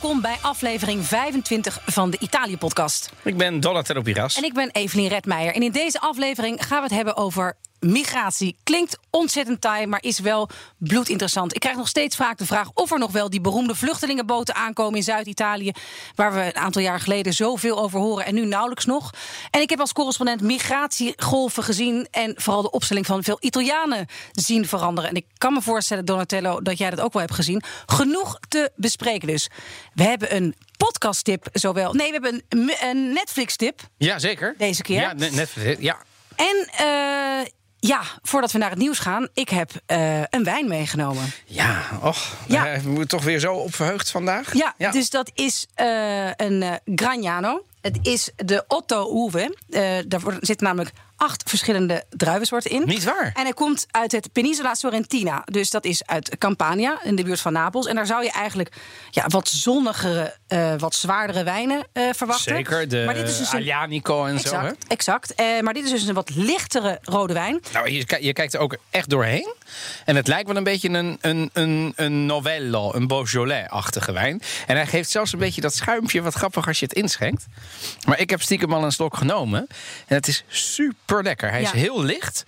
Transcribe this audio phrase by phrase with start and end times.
[0.00, 3.12] Welkom bij aflevering 25 van de Italië-podcast.
[3.22, 4.36] Ik ben Donatello Piras.
[4.36, 5.54] En ik ben Evelien Redmeijer.
[5.54, 8.56] En in deze aflevering gaan we het hebben over migratie.
[8.62, 11.54] Klinkt ontzettend taai, maar is wel bloedinteressant.
[11.54, 14.96] Ik krijg nog steeds vaak de vraag of er nog wel die beroemde vluchtelingenboten aankomen
[14.96, 15.72] in Zuid-Italië.
[16.14, 19.10] Waar we een aantal jaar geleden zoveel over horen en nu nauwelijks nog.
[19.50, 22.08] En ik heb als correspondent migratiegolven gezien.
[22.10, 25.10] En vooral de opstelling van veel Italianen zien veranderen.
[25.10, 27.62] En ik kan me voorstellen, Donatello, dat jij dat ook wel hebt gezien.
[27.86, 29.48] Genoeg te bespreken dus.
[29.94, 31.92] We hebben een podcast-tip, zowel.
[31.92, 33.80] Nee, we hebben een, een Netflix-tip.
[33.96, 34.54] Ja, zeker.
[34.58, 35.00] Deze keer.
[35.00, 35.80] Ja, Netflix.
[35.80, 35.98] Ja.
[36.36, 37.46] En uh,
[37.80, 41.32] ja, voordat we naar het nieuws gaan, ik heb uh, een wijn meegenomen.
[41.44, 42.74] Ja, och, ja.
[42.74, 44.54] Uh, we toch weer zo op verheugd vandaag.
[44.54, 44.90] Ja, ja.
[44.90, 47.64] dus dat is uh, een Gragnano.
[47.88, 49.56] Het is de Otto Uwe.
[50.08, 52.82] daar zit namelijk acht verschillende druivensoorten in.
[52.84, 53.32] Niet waar.
[53.34, 55.42] En hij komt uit het Peninsula Sorrentina.
[55.44, 57.86] Dus dat is uit Campania, in de buurt van Napels.
[57.86, 58.72] En daar zou je eigenlijk
[59.10, 62.54] ja, wat zonnigere, uh, wat zwaardere wijnen uh, verwachten.
[62.54, 63.58] Zeker, de maar dit is dus een...
[63.58, 64.60] Aglianico en exact, zo.
[64.60, 64.72] Hè?
[64.88, 65.40] Exact.
[65.40, 67.60] Uh, maar dit is dus een wat lichtere rode wijn.
[67.72, 69.54] Nou, je, je, kijkt er ook echt doorheen.
[70.04, 74.42] En het lijkt wel een beetje een, een, een, een Novello, een Beaujolais-achtige wijn.
[74.66, 77.46] En hij geeft zelfs een beetje dat schuimpje, wat grappig als je het inschenkt.
[78.06, 79.66] Maar ik heb stiekem al een slok genomen.
[80.06, 81.50] En het is super super lekker.
[81.50, 82.44] Hij is heel licht,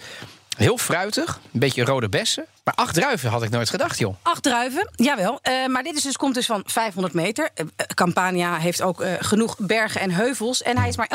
[0.57, 2.47] heel fruitig, een beetje rode bessen.
[2.65, 4.15] Maar acht druiven had ik nooit gedacht, joh.
[4.23, 5.39] Acht druiven, jawel.
[5.43, 7.51] Uh, maar dit is dus, komt dus van 500 meter.
[7.55, 10.63] Uh, Campania heeft ook uh, genoeg bergen en heuvels.
[10.63, 11.11] En hij is maar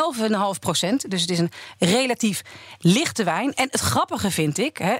[0.55, 1.09] 11,5 procent.
[1.11, 2.41] Dus het is een relatief
[2.79, 3.53] lichte wijn.
[3.53, 4.95] En het grappige vind ik, hè,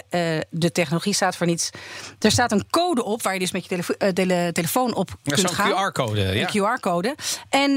[0.50, 1.70] de technologie staat voor niets.
[2.18, 5.34] Er staat een code op waar je dus met je telefo tele telefoon op ja,
[5.34, 5.70] kunt gaan.
[5.70, 6.48] Een QR-code, ja.
[6.52, 7.14] Een QR-code.
[7.48, 7.70] En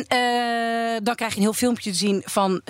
[1.04, 2.62] dan krijg je een heel filmpje te zien van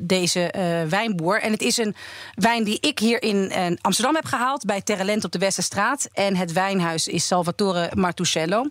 [0.00, 0.52] deze
[0.88, 1.40] wijnboer.
[1.40, 1.94] En het is een
[2.34, 4.64] wijn die ik hier in Amsterdam heb gehaald.
[4.64, 6.08] Bij Terrelent op de West straat.
[6.12, 8.66] En het wijnhuis is Salvatore Martuscello.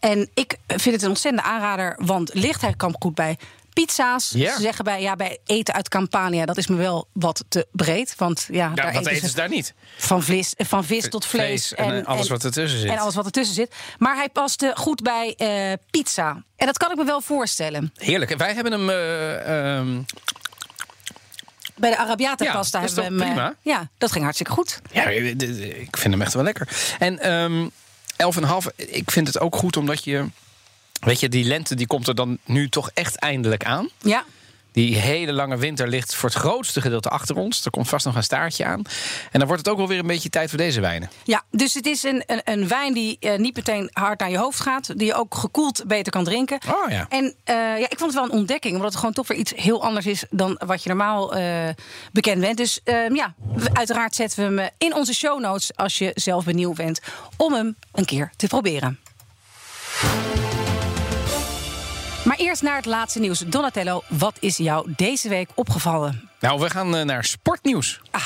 [0.00, 3.36] En ik vind het een ontzettende aanrader, want lichtheid kan goed bij
[3.84, 4.30] pizza's.
[4.30, 8.14] Ze zeggen bij, ja, bij eten uit Campania, dat is me wel wat te breed.
[8.16, 9.74] Want ja, ja daar wat eten ze daar niet?
[9.96, 11.74] Van, vlees, van vis tot vlees.
[11.74, 12.90] en, en, alles wat ertussen zit.
[12.90, 13.74] En alles wat ertussen zit.
[13.98, 16.42] Maar hij paste goed bij uh, pizza.
[16.56, 17.92] En dat kan ik me wel voorstellen.
[17.96, 18.36] Heerlijk.
[18.36, 18.88] Wij hebben hem...
[18.88, 20.04] Uh, um
[21.76, 23.32] bij de Arabiata pasta ja, hebben we hem.
[23.32, 23.54] Prima.
[23.62, 24.80] Ja, dat ging hartstikke goed.
[24.92, 26.68] Ja, ik vind hem echt wel lekker.
[26.98, 27.70] En um,
[28.10, 30.26] 11,5, ik vind het ook goed omdat je.
[31.00, 33.90] Weet je, die lente die komt er dan nu toch echt eindelijk aan.
[33.98, 34.24] Ja.
[34.76, 37.64] Die hele lange winter ligt voor het grootste gedeelte achter ons.
[37.64, 38.82] Er komt vast nog een staartje aan.
[39.30, 41.10] En dan wordt het ook wel weer een beetje tijd voor deze wijnen.
[41.24, 44.38] Ja, dus het is een, een, een wijn die uh, niet meteen hard naar je
[44.38, 44.98] hoofd gaat.
[44.98, 46.58] Die je ook gekoeld beter kan drinken.
[46.68, 47.06] Oh ja.
[47.08, 48.74] En uh, ja, ik vond het wel een ontdekking.
[48.74, 51.68] Omdat het gewoon toch weer iets heel anders is dan wat je normaal uh,
[52.12, 52.56] bekend bent.
[52.56, 52.80] Dus
[53.12, 53.34] ja,
[53.72, 55.76] uiteraard zetten we hem in onze show notes.
[55.76, 57.00] Als je zelf benieuwd bent
[57.36, 58.98] om hem een keer te proberen.
[62.36, 63.38] Maar eerst naar het laatste nieuws.
[63.38, 66.28] Donatello, wat is jou deze week opgevallen?
[66.40, 68.00] Nou, we gaan uh, naar sportnieuws.
[68.10, 68.22] Ah.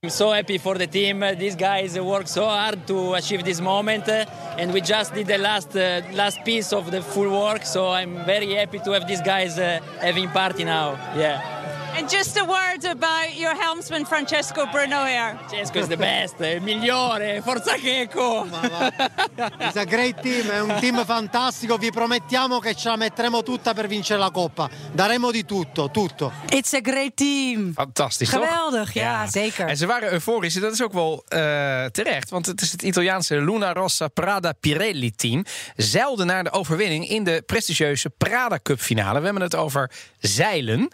[0.00, 1.22] I'm so happy for the team.
[1.22, 4.14] Uh, these guys work so hard to achieve this moment, uh,
[4.56, 5.82] and we just did the last uh,
[6.12, 7.64] last piece of the full work.
[7.64, 9.56] So I'm very happy to have these guys
[9.98, 10.96] having party now.
[11.16, 11.59] Yeah.
[11.96, 15.36] And just a word about your helmsman Francesco Bruno here.
[15.48, 18.46] Francesco is the best, il migliore, forza Checo!
[19.58, 23.74] It's a great team, è un team fantastico, vi promettiamo che ce la metteremo tutta
[23.74, 24.70] per vincere la Coppa.
[24.92, 26.32] Daremo di tutto, tutto.
[26.50, 27.72] It's a great team.
[27.74, 28.94] Fantastisch, Geweldig, toch?
[28.94, 29.68] ja, ja, zeker.
[29.68, 32.82] En ze waren euforisch, en dat is ook wel uh, terecht, want het is het
[32.82, 35.44] Italiaanse Luna Rossa Prada Pirelli team.
[35.76, 39.18] Zeilde naar de overwinning in de prestigieuze Prada Cup finale.
[39.18, 40.88] We hebben het over zeilen.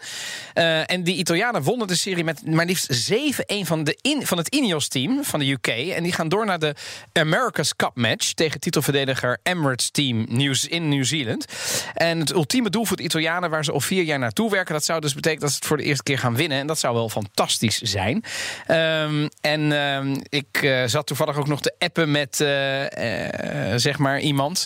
[0.55, 3.15] Uh, en die Italianen wonnen de serie met maar liefst 7-1
[3.61, 5.67] van, de van het Ineos-team van de UK.
[5.67, 6.75] En die gaan door naar de
[7.13, 10.25] America's Cup match tegen titelverdediger Emirates Team
[10.69, 11.45] in Nieuw-Zeeland.
[11.93, 14.85] En het ultieme doel voor de Italianen, waar ze al vier jaar naartoe werken, dat
[14.85, 16.57] zou dus betekenen dat ze het voor de eerste keer gaan winnen.
[16.57, 18.23] En dat zou wel fantastisch zijn.
[18.67, 22.47] Um, en um, ik uh, zat toevallig ook nog te appen met uh,
[23.75, 24.65] zeg maar iemand.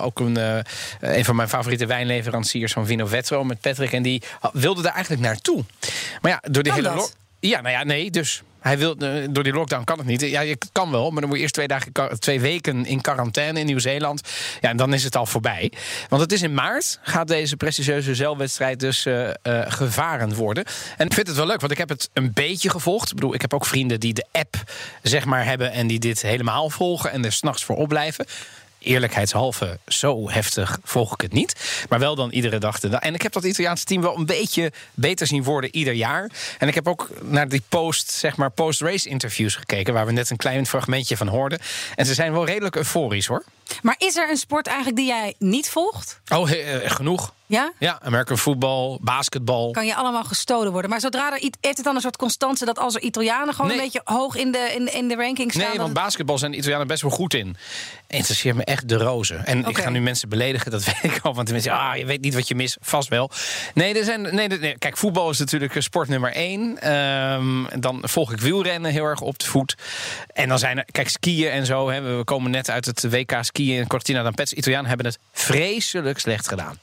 [0.00, 0.64] ook een,
[1.00, 3.92] een van mijn favoriete wijnleveranciers van Vino Vetro met Patrick.
[3.92, 4.22] En die
[4.52, 5.53] wilde daar eigenlijk naartoe.
[6.20, 7.08] Maar ja, door die kan hele.
[7.40, 10.20] Ja, nou ja, nee, dus Hij wil, eh, door die lockdown kan het niet.
[10.20, 13.60] Ja, je kan wel, maar dan moet je eerst twee, dagen, twee weken in quarantaine
[13.60, 14.20] in Nieuw-Zeeland.
[14.60, 15.72] Ja, en dan is het al voorbij.
[16.08, 19.30] Want het is in maart, gaat deze prestigieuze zeilwedstrijd dus eh,
[19.66, 20.64] gevaren worden.
[20.96, 23.08] En ik vind het wel leuk, want ik heb het een beetje gevolgd.
[23.08, 24.62] Ik bedoel, ik heb ook vrienden die de app
[25.02, 28.26] zeg maar hebben en die dit helemaal volgen en er s'nachts voor opblijven.
[28.84, 31.84] Eerlijkheidshalve, zo heftig volg ik het niet.
[31.88, 32.80] Maar wel dan iedere dag.
[32.80, 32.96] de.
[32.96, 36.30] En ik heb dat Italiaanse team wel een beetje beter zien worden ieder jaar.
[36.58, 39.94] En ik heb ook naar die post, zeg maar, post-race interviews gekeken.
[39.94, 41.58] Waar we net een klein fragmentje van hoorden.
[41.94, 43.44] En ze zijn wel redelijk euforisch hoor.
[43.82, 46.20] Maar is er een sport eigenlijk die jij niet volgt?
[46.32, 47.32] Oh, he- eh, genoeg.
[47.46, 47.72] Ja?
[47.78, 49.70] Ja, American voetbal, basketbal.
[49.70, 50.90] Kan je allemaal gestolen worden.
[50.90, 51.58] Maar zodra er iets.
[51.60, 53.76] Heeft het dan een soort constante dat als er Italianen gewoon Nee.
[53.78, 55.62] een beetje hoog in de, in in de ranking staan.
[55.68, 57.56] Nee, want het- basketbal zijn de Italianen best wel goed in.
[58.08, 59.46] Interesseert me echt de rozen.
[59.46, 61.34] En ik ga nu mensen beledigen, dat weet ik al.
[61.34, 62.76] Want mensen ah, je weet niet wat je mist.
[62.80, 63.30] Vast wel.
[63.74, 66.80] Nee, er zijn, nee, nee, kijk, voetbal is natuurlijk eh, sport nummer één.
[66.80, 69.74] Ehm, dan volg ik wielrennen heel erg op de voet.
[70.32, 71.88] En dan zijn er, kijk, skiën en zo.
[71.90, 74.56] Hè, we komen net uit het WK skiën in Cortina d'Ampezzo.
[74.56, 76.78] Italianen hebben het vreselijk slecht gedaan.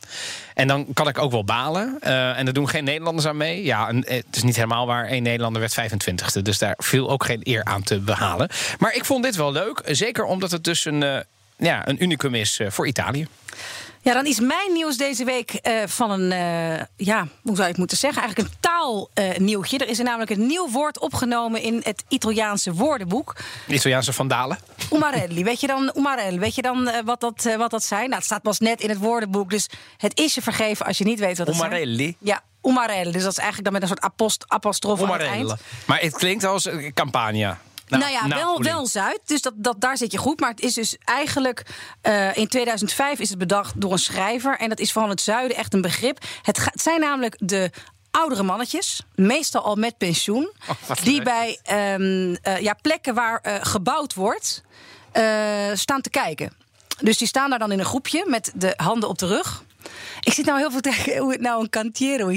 [0.53, 1.97] En dan kan ik ook wel balen.
[2.01, 3.63] Eh, en er doen geen Nederlanders aan mee.
[3.63, 5.11] Ja, en, eh, het is niet helemaal waar.
[5.11, 6.41] Eén Nederlander werd 25e.
[6.41, 8.49] Dus daar viel ook geen eer aan te behalen.
[8.79, 9.81] Maar ik vond dit wel leuk.
[9.85, 11.19] Zeker omdat het dus een, eh,
[11.57, 13.27] ja, een unicum is voor Italië.
[14.03, 17.77] Ja, dan is mijn nieuws deze week eh, van een, eh, ja, hoe zou het
[17.77, 18.21] moeten zeggen?
[18.21, 19.77] Eigenlijk een taalnieuwtje.
[19.77, 23.35] er is er namelijk een nieuw woord opgenomen in het Italiaanse woordenboek.
[23.67, 24.57] Italiaanse vandalen.
[24.93, 25.43] Umarelli.
[25.43, 28.03] Weet je dan, umarelli, weet je dan eh, wat, dat, eh, wat dat zijn?
[28.03, 31.03] Nou, het staat pas net in het woordenboek, dus het is je vergeven als je
[31.03, 31.69] niet weet wat het zijn.
[31.71, 32.15] Umarelli?
[32.19, 33.11] Ja, umarelli.
[33.11, 35.55] Dus dat is eigenlijk dan met een soort apost, apostrof aan het eind.
[35.85, 37.59] Maar het klinkt als eh, Campania.
[37.99, 39.19] Nou, ja, wel, wel Zuid.
[39.25, 40.39] Dus dat, dat, daar zit je goed.
[40.39, 41.65] Maar het is dus eigenlijk.
[42.01, 44.57] eh, in 2005 is het bedacht door een schrijver.
[44.59, 46.17] En dat is van het zuiden echt een begrip.
[46.41, 47.71] Het, ga- het zijn namelijk de
[48.11, 49.01] oudere mannetjes.
[49.15, 50.51] Meestal al met pensioen.
[50.89, 54.61] Oh, die bij ehm, eh, ja, plekken waar eh, gebouwd wordt.
[55.73, 56.53] staan te kijken.
[56.99, 59.63] Dus die staan daar dan in een groepje met de handen op de rug.
[60.19, 61.69] Ik zit nou heel veel tegen hoe het nou een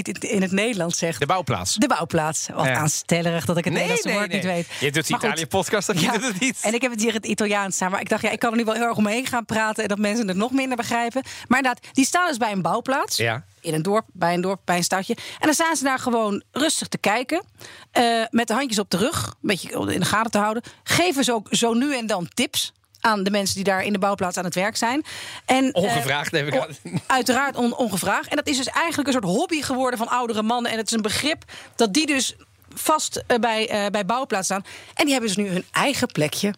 [0.06, 1.18] het in het Nederlands zegt.
[1.20, 1.74] De bouwplaats.
[1.74, 2.48] De bouwplaats.
[2.54, 2.74] Wat Ja.
[2.74, 4.66] aanstellerig dat ik het Nederlandse woord niet weet.
[4.80, 5.14] Je doet de.
[5.26, 6.58] Italië-podcast, dat je doet het niet.
[6.62, 7.90] En ik heb het hier in het Italiaans staan.
[7.90, 9.82] Maar ik dacht, ja, ik kan er nu wel heel erg omheen gaan praten.
[9.82, 11.22] En dat mensen het nog minder begrijpen.
[11.48, 13.16] Maar inderdaad, die staan dus bij een bouwplaats.
[13.16, 13.44] Ja.
[13.60, 15.14] In een dorp, bij een dorp, bij een stadje.
[15.14, 17.42] En dan staan ze daar gewoon rustig te kijken.
[17.90, 19.26] eh, met de handjes op de rug.
[19.26, 20.62] Een beetje in de gaten te houden.
[20.82, 22.72] Geven ze ook zo nu en dan tips
[23.04, 25.04] aan de mensen die daar in de bouwplaats aan het werk zijn.
[25.44, 27.00] En, eh, Ongevraagd, neem ik on- aan.
[27.06, 28.28] Uiteraard on- ongevraagd.
[28.28, 30.70] En dat is dus eigenlijk een soort hobby geworden van oudere mannen.
[30.72, 31.44] En het is een begrip
[31.76, 32.36] dat die dus
[32.74, 34.64] vast eh, bij, eh, bij bouwplaats staan.
[34.94, 36.54] En die hebben dus nu hun eigen plekje.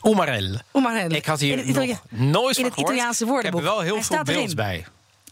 [0.00, 0.62] Omarella.
[0.72, 1.14] Umarelli.
[1.16, 3.38] Ik had hier In het Italia- nog nooit in van het gehoord.
[3.38, 4.54] Ik heb er wel heel Hij veel beeld erin.
[4.54, 4.84] bij.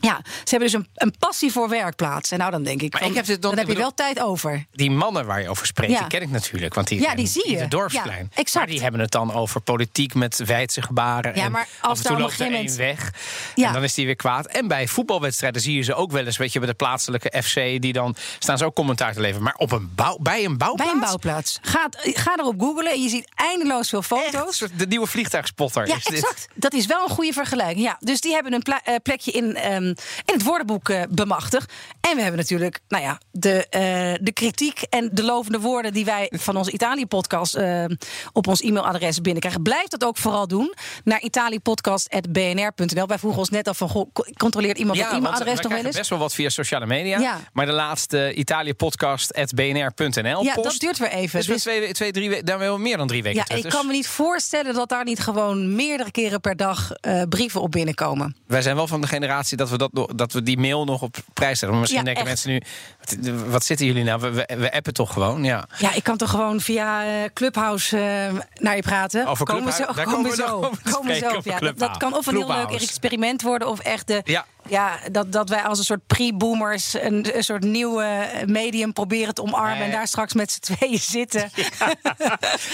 [0.05, 2.31] Ja, ze hebben dus een, een passie voor werkplaats.
[2.31, 4.21] En nou, dan denk ik, Maar van, ik heb dit dan heb je wel tijd
[4.21, 4.67] over.
[4.73, 5.99] Die mannen waar je over spreekt, Ja.
[5.99, 6.75] die ken ik natuurlijk.
[6.75, 7.55] Want die Ja, die zie je.
[7.55, 8.29] in het dorpsplein.
[8.31, 8.55] Ja, exact.
[8.55, 11.35] Maar die hebben het dan over politiek met wijdse gebaren.
[11.35, 13.13] Ja, en maar af als en toe loopt er één weg.
[13.55, 13.67] Ja.
[13.67, 14.47] En dan is die weer kwaad.
[14.47, 16.37] En bij voetbalwedstrijden zie je ze ook wel eens.
[16.37, 19.43] Weet je, bij de plaatselijke FC, die dan staan ze ook commentaar te leveren.
[19.43, 20.91] Maar op een bouw, bij een bouwplaats?
[20.93, 21.59] Bij een bouwplaats.
[21.63, 24.63] Ga, ga erop googlen en je ziet eindeloos veel foto's.
[24.77, 26.13] de nieuwe vliegtuigspotter Ja, is dit.
[26.15, 26.49] exact.
[26.55, 27.85] Dat is wel een goede vergelijking.
[27.87, 29.92] Ja, dus die hebben een eh, plekje in, ehm,
[30.25, 31.73] in het woordenboek eh, bemachtigd.
[32.01, 33.81] En we hebben natuurlijk nou ja, de, eh,
[34.21, 37.85] de kritiek en de lovende woorden die wij van onze Italië-podcast eh,
[38.33, 39.63] op ons e-mailadres binnenkrijgen.
[39.63, 43.07] Blijf dat ook vooral doen naar italiëpodcast.bnr.nl.
[43.07, 45.85] Wij vroegen ons net af van, goh, controleert iemand Ja, dat want e-mailadres nog wel
[45.85, 45.97] eens?
[45.97, 47.19] best wel wat via sociale media.
[47.19, 47.41] Ja.
[47.53, 50.71] Maar de laatste Italië-podcast.bnr.nl Ja, post.
[50.71, 51.39] dat duurt weer even.
[51.39, 53.45] Dus, we Dus- twee, twee, drie weken, daar hebben we meer dan drie weken ja,
[53.45, 53.65] terug.
[53.65, 56.91] ik kan me niet voorstellen dat daar niet gewoon meerdere keren per dag
[57.29, 58.37] brieven op binnenkomen.
[58.47, 61.17] Wij zijn wel van de generatie dat we, dat, dat we die mail nog op
[61.33, 61.71] prijs zetten.
[61.71, 62.47] Maar misschien Ja, denken echt.
[62.47, 62.63] mensen nu,
[62.99, 64.21] wat, wat zitten jullie nou?
[64.21, 65.67] We, we, we appen toch gewoon, ja.
[65.79, 69.27] Ja, ik kan toch gewoon via eh, Clubhouse eh, naar je praten.
[69.27, 70.61] Over komen zo, daar komen we zo.
[70.61, 71.37] Komen we spreken, zo.
[71.37, 73.69] over Ja, dat, dat kan of een heel leuk experiment worden...
[73.69, 74.47] of echt de, Ja.
[74.69, 74.99] Ja.
[75.13, 76.95] dat, dat wij als een soort pre-boomers...
[76.95, 79.77] Een, een soort nieuwe medium proberen te omarmen...
[79.79, 79.85] Nee.
[79.87, 81.51] en daar straks met z'n tweeën zitten.
[81.79, 81.87] Ja,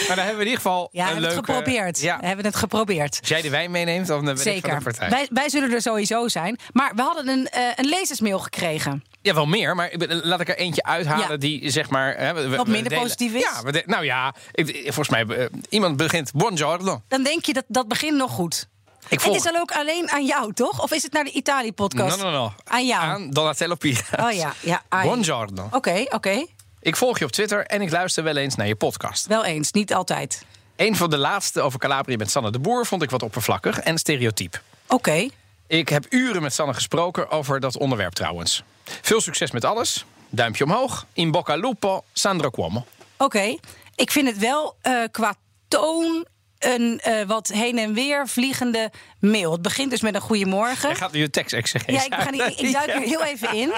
[0.06, 2.00] Maar dan hebben we in ieder geval een hebben het geprobeerd.
[2.00, 2.18] Ja.
[2.20, 3.16] We hebben het geprobeerd.
[3.20, 4.82] Als jij de wijn meeneemt, dan ben ik van de Zeker.
[4.82, 5.08] partij.
[5.10, 6.58] Wij, wij zullen er sowieso zijn.
[6.72, 9.04] Maar we hadden een, eh, een lezersmail gekregen.
[9.22, 11.36] Ja, wel meer, maar ik ben- laat ik er eentje uithalen Ja.
[11.36, 12.16] die zeg maar...
[12.16, 13.40] Hè, we- Wat minder delen- positief is?
[13.42, 17.02] Ja, we de- nou ja, ik, volgens mij, eh, iemand begint buongiorno.
[17.08, 18.68] Dan denk je dat dat begint nog goed.
[19.08, 20.82] Ik Het is dan ook alleen aan jou, toch?
[20.82, 22.16] Of is het naar de Italië-podcast?
[22.16, 22.52] No, no, no.
[22.64, 23.02] Aan jou.
[23.02, 24.00] Aan Donatello Pira.
[24.24, 24.82] Oh ja, ja.
[25.02, 25.68] Buongiorno.
[25.70, 26.46] Oké, oké.
[26.80, 29.26] Ik volg je op Twitter en ik luister wel eens naar je podcast.
[29.26, 30.44] Wel eens, niet altijd.
[30.76, 33.98] Een van de laatste over Calabria met Sanne de Boer vond ik wat oppervlakkig en
[33.98, 34.62] stereotyp.
[34.86, 35.28] Oké.
[35.66, 38.62] Ik heb uren met Sanne gesproken over dat onderwerp trouwens.
[38.84, 40.04] Veel succes met alles.
[40.28, 41.06] Duimpje omhoog.
[41.12, 42.84] In bocca al lupo, Sandro Cuomo.
[43.16, 43.56] Oké.
[43.94, 45.34] ik vind het wel uh, qua
[45.68, 46.26] toon
[46.58, 49.52] een uh, wat heen en weer vliegende mail.
[49.52, 50.88] Het begint dus met een goeiemorgen.
[50.88, 53.54] Je gaat nu je tekst exegese Ja, ik, ga niet, ik duik er heel even
[53.54, 53.72] in.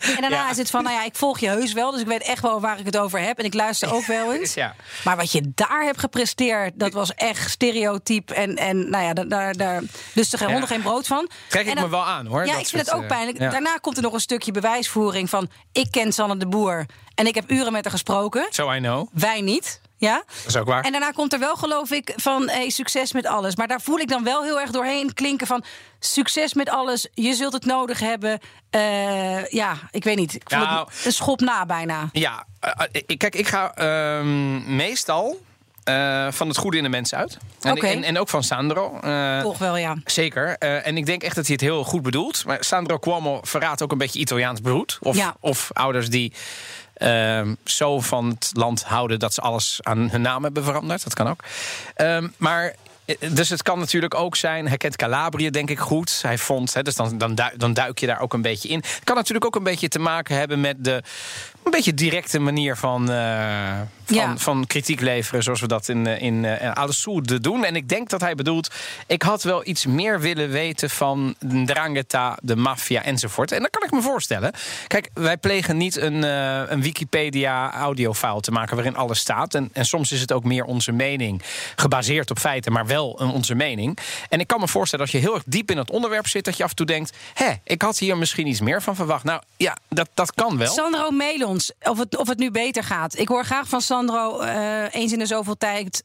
[0.00, 0.50] En daarna ja.
[0.50, 1.90] is het van, nou ja, ik volg je heus wel...
[1.90, 3.38] dus ik weet echt wel waar ik het over heb.
[3.38, 4.54] En ik luister ook wel eens.
[4.66, 4.74] Ja.
[5.04, 6.72] Maar wat je daar hebt gepresteerd...
[6.74, 8.30] dat was echt stereotyp.
[8.30, 9.82] En, en nou ja, daar, daar
[10.14, 11.28] lust er geen honden geen brood van.
[11.48, 12.46] Trek ik me wel aan, hoor.
[12.46, 13.38] Ja, dat ik vind het ook pijnlijk.
[13.38, 13.50] ja.
[13.50, 15.50] Daarna komt er nog een stukje bewijsvoering van...
[15.72, 18.46] ik ken Sanne de Boer en ik heb uren met haar gesproken.
[18.50, 19.08] So I know.
[19.12, 19.80] Wij niet.
[19.96, 20.22] Ja?
[20.26, 20.84] Dat is ook waar.
[20.84, 23.56] En daarna komt er wel, geloof ik, van hey, succes met alles.
[23.56, 25.64] Maar daar voel ik dan wel heel erg doorheen klinken van
[25.98, 27.08] succes met alles.
[27.14, 28.40] Je zult het nodig hebben.
[28.70, 30.34] Uh, ja, ik weet niet.
[30.34, 32.08] Ik voel Nou, het een schop na bijna.
[32.12, 34.24] Ja, uh, kijk, ik ga uh,
[34.66, 35.40] meestal
[35.88, 37.38] uh, van het goede in de mens uit.
[37.60, 37.92] En, okay.
[37.92, 39.00] en, en ook van Sandro.
[39.04, 39.96] Uh, Toch wel, ja.
[40.04, 40.56] Zeker.
[40.58, 42.44] Uh, en ik denk echt dat hij het heel goed bedoelt.
[42.44, 44.98] Maar Sandro Cuomo verraadt ook een beetje Italiaans bloed.
[45.00, 45.36] Of, ja.
[45.40, 46.32] of ouders die
[46.98, 51.04] uh, zo van het land houden dat ze alles aan hun naam hebben veranderd.
[51.04, 51.44] Dat kan ook.
[51.96, 52.74] Uh, maar.
[53.30, 56.18] Dus het kan natuurlijk ook zijn, hij kent Calabrië denk ik goed.
[56.22, 58.78] Hij vond, hè, dus dan, dan, duik, dan duik je daar ook een beetje in.
[58.78, 61.02] Het kan natuurlijk ook een beetje te maken hebben met de
[61.66, 64.36] een beetje directe manier van, uh, van, Ja.
[64.36, 67.64] van kritiek leveren, zoals we dat in, eh, in, in Alessoude doen.
[67.64, 68.74] En ik denk dat hij bedoelt,
[69.06, 71.34] ik had wel iets meer willen weten van
[71.64, 73.52] Drangheta, de maffia enzovoort.
[73.52, 74.52] En dat kan ik me voorstellen.
[74.86, 79.54] Kijk, wij plegen niet een, uh, een Wikipedia-audiofile te maken waarin alles staat.
[79.54, 81.42] En, en soms is het ook meer onze mening,
[81.76, 83.98] gebaseerd op feiten, maar wel een, onze mening.
[84.28, 86.56] En ik kan me voorstellen, als je heel erg diep in het onderwerp zit, dat
[86.56, 89.24] je af en toe denkt: hé, ik had hier misschien iets meer van verwacht.
[89.24, 90.72] Nou ja, dat, dat kan wel.
[90.72, 93.18] Sandro, mail ons of het, of het nu beter gaat.
[93.18, 96.02] Ik hoor graag van Sandro uh, eens in de zoveel tijd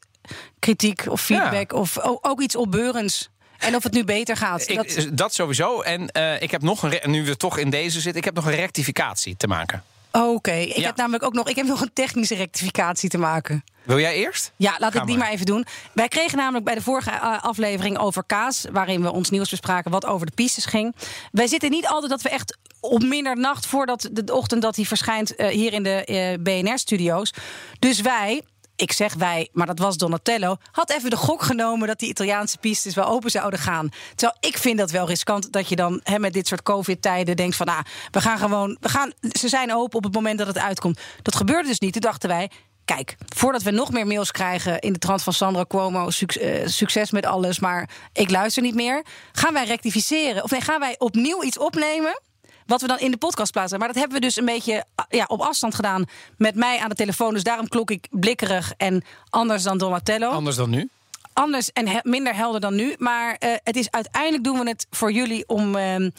[0.58, 1.78] kritiek of feedback ja.
[1.78, 3.30] of ook, ook iets opbeurends.
[3.58, 4.68] En of het nu beter gaat.
[4.68, 5.08] Ik, dat...
[5.12, 5.34] dat...
[5.34, 5.80] sowieso.
[5.80, 8.46] En uh, ik heb nog een, nu we toch in deze zitten, ik heb nog
[8.46, 9.82] een rectificatie te maken.
[10.12, 10.62] Oké, okay.
[10.62, 10.86] ik ja.
[10.86, 13.64] heb namelijk ook nog, ik heb nog een technische rectificatie te maken.
[13.82, 14.52] Wil jij eerst?
[14.56, 15.24] Ja, laat ik die maar.
[15.24, 15.66] maar even doen.
[15.92, 19.90] Wij kregen namelijk bij de vorige uh, aflevering over kaas, waarin we ons nieuws bespraken
[19.90, 20.94] wat over de pistes ging.
[21.32, 25.40] Wij zitten niet altijd dat we echt op middernacht voordat de ochtend dat hij verschijnt
[25.40, 27.32] uh, hier in de uh, BNR-studio's.
[27.78, 28.42] Dus wij,
[28.82, 32.58] ik zeg wij, maar dat was Donatello, had even de gok genomen dat die Italiaanse
[32.58, 33.88] pistes wel open zouden gaan.
[34.14, 37.56] Terwijl ik vind dat wel riskant dat je dan hè, met dit soort COVID-tijden denkt
[37.56, 37.78] van, ah,
[38.10, 41.00] we gaan gewoon, we gaan, ze zijn open op het moment dat het uitkomt.
[41.22, 41.92] Dat gebeurde dus niet.
[41.92, 42.50] Toen dachten wij,
[42.84, 47.10] Kijk, voordat we nog meer mails krijgen in de trant van Sandra Cuomo, uh, succes
[47.10, 49.04] met alles, maar ik luister niet meer.
[49.32, 50.42] Gaan wij rectificeren?
[50.42, 52.20] Of nee, gaan wij opnieuw iets opnemen?
[52.72, 53.78] Wat we dan in de podcast plaatsen.
[53.78, 56.04] Maar dat hebben we dus een beetje ja, op afstand gedaan
[56.36, 57.34] met mij aan de telefoon.
[57.34, 60.28] Dus daarom klonk ik blikkerig en anders dan Donatello.
[60.28, 60.88] Anders dan nu?
[61.32, 62.94] Anders en he minder helder dan nu.
[62.98, 65.76] Maar uh, het is uiteindelijk doen we het voor jullie om.
[65.76, 66.10] Uh,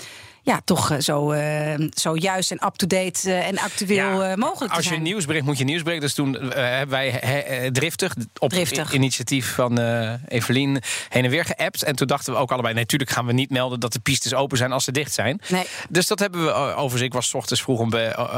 [0.46, 4.78] ja, toch uh, zo, uh, zo juist en up-to-date uh, en actueel ja, mogelijk te
[4.78, 6.02] Als je nieuws brengt, moet je nieuws brengen.
[6.02, 8.94] Dus toen hebben wij he, driftig op driftig.
[8.94, 9.80] initiatief van
[10.28, 11.84] Evelien heen en weer geappt.
[11.84, 14.58] En toen dachten we ook allebei, natuurlijk gaan we niet melden dat de pistes open
[14.58, 15.42] zijn als ze dicht zijn.
[15.48, 15.66] Nee.
[15.90, 17.02] Dus dat hebben we overigens.
[17.02, 17.94] Ik was ochtends vroeg om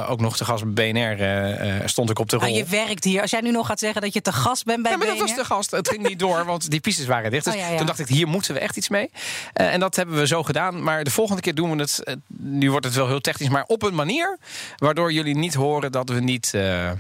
[0.07, 1.89] ook nog te gast bij BNR.
[1.89, 2.45] stond ik op de rol.
[2.45, 3.21] Nou, je werkt hier.
[3.21, 5.17] Als jij nu nog gaat zeggen dat je te gast bent bij ja, maar BNR.
[5.17, 5.71] dat was de gast.
[5.71, 7.45] Het ging niet door, want die pistes waren dicht.
[7.45, 7.77] Dus oh, ja.
[7.77, 9.09] toen dacht ik, hier moeten we echt iets mee.
[9.53, 10.83] en dat hebben we zo gedaan.
[10.83, 11.94] Maar de volgende keer doen we het
[12.37, 14.37] nu wordt het wel heel technisch, maar op een manier
[14.77, 16.51] waardoor jullie niet horen dat we niet.
[16.55, 16.91] Uh,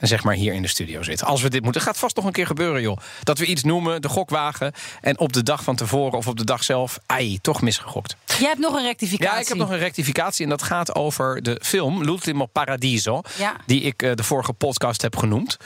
[0.00, 1.26] zeg maar hier in de studio zitten.
[1.26, 1.80] Als we dit moeten.
[1.80, 2.96] Gaat vast nog een keer gebeuren, joh.
[3.22, 4.72] Dat we iets noemen, de gokwagen.
[5.00, 6.98] En op de dag van tevoren of op de dag zelf.
[7.06, 8.16] Ai, toch misgegokt.
[8.38, 9.34] Jij hebt nog een rectificatie.
[9.34, 10.44] Ja, ik heb nog een rectificatie.
[10.44, 13.22] En dat gaat over de film L'ultimo Paradiso.
[13.38, 13.56] Ja.
[13.66, 15.56] Die ik uh, de vorige podcast heb genoemd.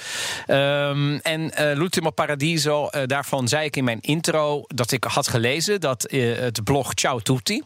[0.47, 5.29] Um, en uh, L'ultimo Paradiso, uh, daarvan zei ik in mijn intro dat ik had
[5.29, 7.63] gelezen dat het blog Ciao Tutti.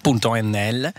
[0.00, 0.90] Punto.nl.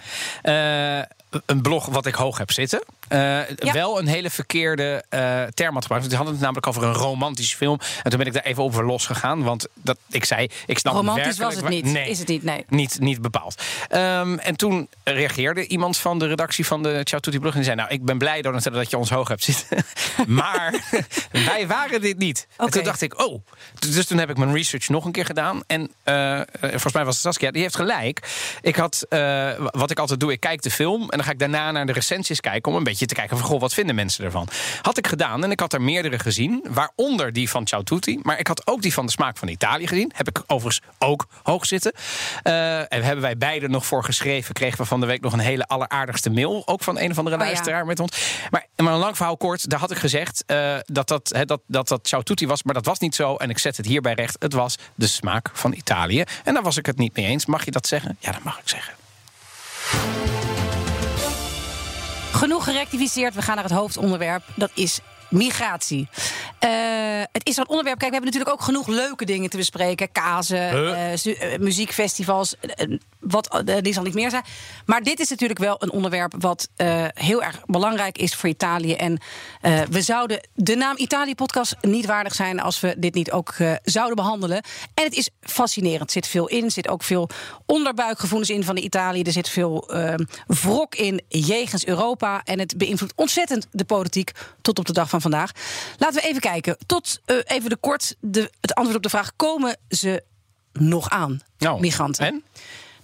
[0.43, 1.01] Uh,
[1.45, 2.83] een blog wat ik hoog heb zitten.
[3.09, 3.73] Uh, ja.
[3.73, 5.89] Wel een hele verkeerde uh, term had gebruikt.
[5.89, 7.79] Want die hadden het namelijk over een romantische film.
[8.03, 9.43] En toen ben ik daar even over losgegaan.
[9.43, 11.85] Want dat, ik zei, ik snap Romantisch was het niet.
[11.85, 12.65] Nee, is het niet, nee.
[12.69, 13.63] Niet, niet bepaald.
[13.91, 17.55] Um, en toen reageerde iemand van de redactie van de Ciao Tutti blog.
[17.55, 19.85] En zei, nou, ik ben blij Donatello dat je ons hoog hebt zitten.
[20.27, 20.89] maar
[21.51, 22.47] wij waren dit niet.
[22.53, 22.65] Okay.
[22.65, 23.43] En toen dacht ik, oh.
[23.79, 25.61] Dus toen heb ik mijn research nog een keer gedaan.
[25.67, 28.19] En uh, volgens mij was het Saskia, die heeft gelijk.
[28.61, 29.05] Ik had,
[29.71, 31.01] wat ik altijd doe, ik kijk de film.
[31.01, 33.47] En dan ga ik daarna naar de recensies kijken om een beetje te kijken van
[33.47, 34.47] goh, wat vinden mensen ervan.
[34.81, 38.39] Had ik gedaan en ik had er meerdere gezien, waaronder die van Ciao Tutti, maar
[38.39, 40.11] ik had ook die van de smaak van Italië gezien.
[40.15, 41.93] Heb ik overigens ook hoog zitten.
[42.43, 45.39] Uh, en hebben wij beide nog voor geschreven, kregen we van de week nog een
[45.39, 47.85] hele alleraardigste mail, ook van een of andere oh, luisteraar ja.
[47.85, 48.39] met ons.
[48.49, 51.61] Maar, maar een lang verhaal kort, daar had ik gezegd uh, dat, dat, he, dat,
[51.67, 53.35] dat dat Ciao Tutti was, maar dat was niet zo.
[53.35, 54.35] En ik zet het hierbij recht.
[54.39, 56.23] Het was de smaak van Italië.
[56.43, 57.45] En daar was ik het niet mee eens.
[57.45, 58.17] Mag je dat zeggen?
[58.19, 60.36] Ja, dat mag ik zeggen.
[62.31, 63.35] Genoeg gerectificeerd.
[63.35, 64.43] We gaan naar het hoofdonderwerp.
[64.55, 66.07] Dat is migratie.
[66.59, 66.69] Eh,
[67.31, 67.97] het is zo'n onderwerp.
[67.99, 70.11] Kijk, we hebben natuurlijk ook genoeg leuke dingen te bespreken.
[70.11, 71.13] Kazen, Huh?
[71.13, 72.55] eh, eh, muziekfestivals,
[73.19, 74.43] wat die zal niet meer zijn.
[74.85, 76.69] Maar dit is natuurlijk wel een onderwerp wat
[77.13, 78.93] heel erg belangrijk is voor Italië.
[78.93, 79.19] En
[79.89, 84.61] we zouden de naam Italië-podcast niet waardig zijn als we dit niet ook zouden behandelen.
[84.93, 86.01] En het is fascinerend.
[86.01, 86.63] Er zit veel in.
[86.63, 87.29] Er zit ook veel
[87.65, 89.21] onderbuikgevoelens in van de Italië.
[89.21, 89.91] Er zit veel
[90.47, 92.41] wrok in jegens Europa.
[92.43, 94.31] En het beïnvloedt ontzettend de politiek
[94.61, 95.51] tot op de dag van vandaag.
[95.97, 96.77] Laten we even kijken.
[96.85, 100.23] Tot eh, even de kort de, het antwoord op de vraag: komen ze
[100.73, 102.25] nog aan, Nou, migranten?
[102.25, 102.43] en?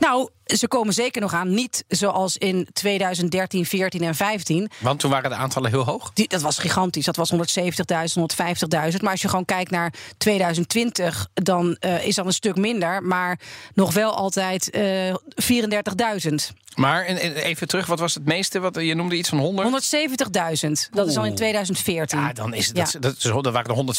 [0.04, 1.54] Nou, ze komen zeker nog aan.
[1.54, 4.70] Niet zoals in 2013, 14 en 15.
[4.80, 6.12] Want toen waren de aantallen heel hoog.
[6.14, 7.06] Die, dat was gigantisch.
[7.06, 9.02] Dat was 170.000, 150.000.
[9.02, 13.04] Maar als je gewoon kijkt naar 2020, dan eh, is dat een stuk minder.
[13.04, 13.40] Maar
[13.74, 16.34] nog wel altijd eh 34.000.
[16.76, 18.60] Maar en- en even terug, wat was het meeste?
[18.60, 19.68] Wat, je noemde iets van 100?
[19.68, 20.90] 170.000.
[20.92, 21.38] Dat is al in Oeh.
[21.38, 22.20] 2014.
[22.20, 22.78] Ja, dan is het.
[22.78, 23.00] Ja.
[23.00, 23.96] Dat, dat, waren er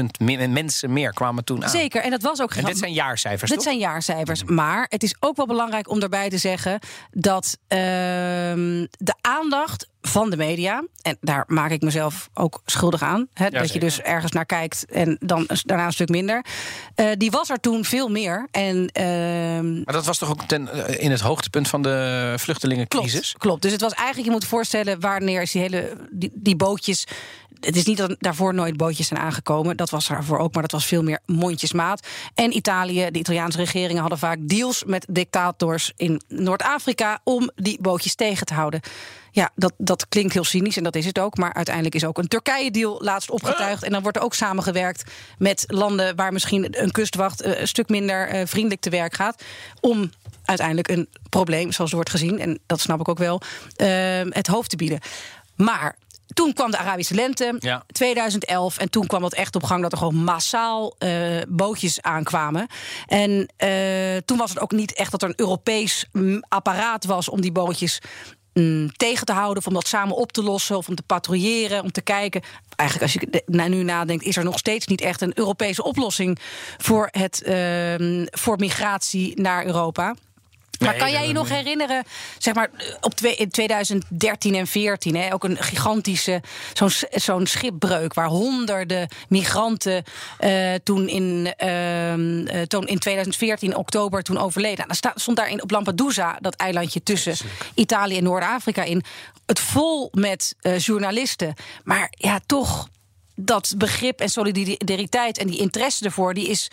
[0.00, 1.70] 140.000 min- mensen meer kwamen toen aan.
[1.70, 3.50] Zeker, en dat was ook En dit zijn jaarcijfers.
[3.50, 3.68] Dit toch?
[3.68, 4.44] zijn jaarcijfers.
[4.44, 6.78] Maar het is ook wel belangrijk om daarbij te zeggen
[7.10, 13.28] dat ehm, de aandacht van de media, en daar maak ik mezelf ook schuldig aan,
[13.34, 16.44] hè, dat je dus ergens naar kijkt en dan daarna een stuk minder,
[16.94, 18.48] eh, die was er toen veel meer.
[18.50, 23.28] En ehm, Maar dat was toch ook ten, eh, in het hoogtepunt van de vluchtelingencrisis?
[23.28, 23.62] Klopt, klopt.
[23.62, 27.06] Dus het was eigenlijk, je moet voorstellen, wanneer is die hele die, die bootjes.
[27.60, 29.76] Het is niet dat daarvoor nooit bootjes zijn aangekomen.
[29.76, 32.06] Dat was daarvoor ook, maar dat was veel meer mondjesmaat.
[32.34, 38.14] En Italië, de Italiaanse regeringen hadden vaak deals met dictators in Noord-Afrika om die bootjes
[38.14, 38.80] tegen te houden.
[39.34, 41.36] Ja, dat, dat klinkt heel cynisch en dat is het ook.
[41.36, 43.82] Maar uiteindelijk is ook een Turkije-deal laatst opgetuigd.
[43.82, 47.88] En dan wordt er ook samengewerkt met landen waar misschien een kustwacht eh, een stuk
[47.88, 49.42] minder eh, vriendelijk te werk gaat.
[49.80, 50.10] Om
[50.44, 53.40] uiteindelijk een probleem, zoals wordt gezien, en dat snap ik ook wel,
[53.76, 53.88] eh,
[54.28, 55.00] het hoofd te bieden.
[55.56, 55.96] Maar
[56.34, 57.82] toen kwam de Arabische lente, Ja.
[57.86, 58.78] 2011.
[58.78, 60.96] En toen kwam het echt op gang dat er gewoon massaal
[61.48, 62.66] bootjes aankwamen.
[63.06, 63.46] En
[64.24, 67.52] toen was het ook niet echt dat er een Europees mm, apparaat was om die
[67.52, 68.00] bootjes
[68.54, 71.82] mm, tegen te houden, of om dat samen op te lossen, of om te patrouilleren,
[71.82, 72.42] om te kijken.
[72.76, 75.82] Eigenlijk, als je de- na- nu nadenkt, is er nog steeds niet echt een Europese
[75.84, 76.38] oplossing
[76.78, 80.14] voor, het, ehm, voor migratie naar Europa.
[80.82, 82.04] Maar kan jij je nog herinneren,
[82.38, 86.42] zeg maar, op in 2013 en 14, hè, ook een gigantische,
[86.72, 90.04] zo'n zo'n schipbreuk waar honderden migranten
[90.38, 94.86] eh, toen, in, ehm, eh, toen in 2014, oktober, toen overleden.
[94.86, 97.34] Nou, dan stond daar in, op Lampedusa, dat eilandje tussen
[97.74, 99.02] Italië en Noord-Afrika in,
[99.46, 101.54] het vol met eh, journalisten.
[101.84, 102.88] Maar ja, toch,
[103.34, 106.68] dat begrip en solidariteit en die interesse ervoor, die is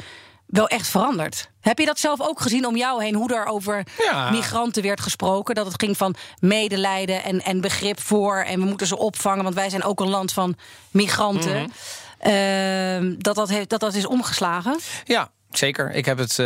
[0.49, 1.49] wel echt veranderd.
[1.61, 4.29] Heb je dat zelf ook gezien om jou heen, hoe er over Ja.
[4.29, 5.55] migranten werd gesproken?
[5.55, 9.55] Dat het ging van medelijden en, en begrip voor en we moeten ze opvangen, want
[9.55, 10.55] wij zijn ook een land van
[10.91, 11.71] migranten.
[12.19, 14.79] Ehm, dat, dat, heeft, dat dat is omgeslagen.
[15.03, 15.91] Ja, zeker.
[15.91, 16.45] Ik heb het eh,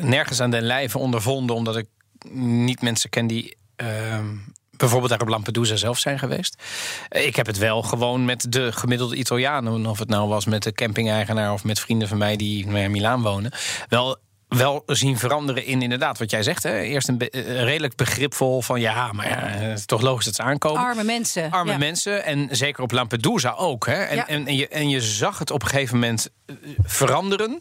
[0.00, 1.86] nergens aan den lijve ondervonden, omdat ik
[2.32, 3.56] niet mensen ken die.
[3.76, 4.26] ehm,
[4.76, 6.62] Bijvoorbeeld daar op Lampedusa zelf zijn geweest.
[7.08, 10.62] Eh, Ik heb het wel gewoon met de gemiddelde Italianen, of het nou was met
[10.62, 13.52] de camping-eigenaar of met vrienden van mij die nou in Milaan wonen,
[13.88, 14.16] wel
[14.56, 16.62] wel zien veranderen in inderdaad wat jij zegt.
[16.62, 16.80] Hè?
[16.80, 20.34] Eerst een be- eh, redelijk begripvol van ja, maar ja, het is toch logisch dat
[20.34, 20.82] ze aankomen.
[20.82, 21.50] Arme mensen.
[21.50, 21.78] Arme Ja.
[21.78, 23.86] mensen en zeker op Lampedusa ook.
[23.86, 24.02] Hè?
[24.02, 24.28] En, Ja.
[24.28, 27.58] en, en, je, en je zag het op een gegeven moment eh, veranderen.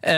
[0.00, 0.12] eh,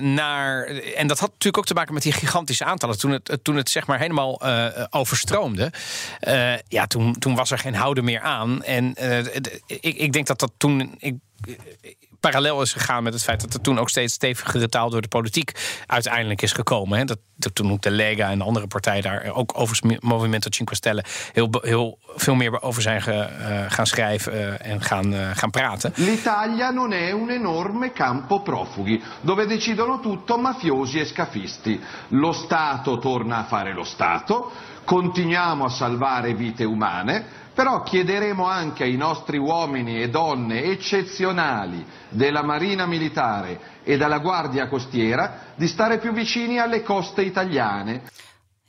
[0.00, 0.64] naar,
[0.96, 2.98] en dat had natuurlijk ook te maken met die gigantische aantallen.
[2.98, 5.72] Toen het, toen het zeg maar helemaal eh, overstroomde.
[6.20, 8.62] eh, ja, toen, toen was er geen houden meer aan.
[8.62, 9.18] En eh,
[9.66, 10.94] ik, ik denk dat dat toen.
[10.98, 11.14] Ik,
[12.20, 15.08] parallel is gegaan met het feit dat er toen ook steeds stevigere taal door de
[15.08, 16.98] politiek uiteindelijk is gekomen.
[16.98, 17.04] Hè.
[17.04, 17.18] Dat,
[17.52, 21.48] toen ook de Lega en de andere partijen daar ook over Movimento Cinque Stelle heel,
[21.62, 25.92] heel veel meer over zijn ge- eh, gaan schrijven eh, en gaan, eh, gaan praten.
[25.94, 31.80] L'Italia non è un enorme campo profughi, dove decidono tutto mafiosi e scafisti.
[32.08, 34.52] Lo Stato torna a fare lo Stato,
[34.84, 37.24] continuiamo a salvare vite umane,
[37.60, 44.66] però chiederemo anche ai nostri uomini e donne eccezionali della Marina Militare e della Guardia
[44.66, 48.04] Costiera di stare più vicini alle coste italiane.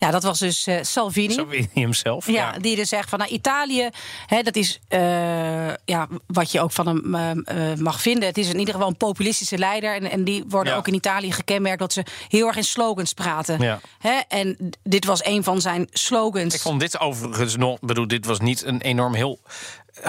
[0.02, 1.36] Ja, dat was dus eh, Salvini.
[1.50, 2.28] In hemzelf.
[2.28, 3.90] Ja, die dus zegt van nou, Italië,
[4.26, 8.28] hè, dat is eh, ja, wat je ook van hem eh, mag vinden.
[8.28, 9.96] Het is in ieder geval een populistische leider.
[9.96, 10.80] En, en die worden Ja.
[10.80, 13.62] ook in Italië gekenmerkt dat ze heel erg in slogans praten.
[13.62, 13.80] Ja.
[14.00, 16.54] Hè, en dit was een van zijn slogans.
[16.54, 19.40] Ik vond dit overigens nog, bedoel, dit was niet een enorm heel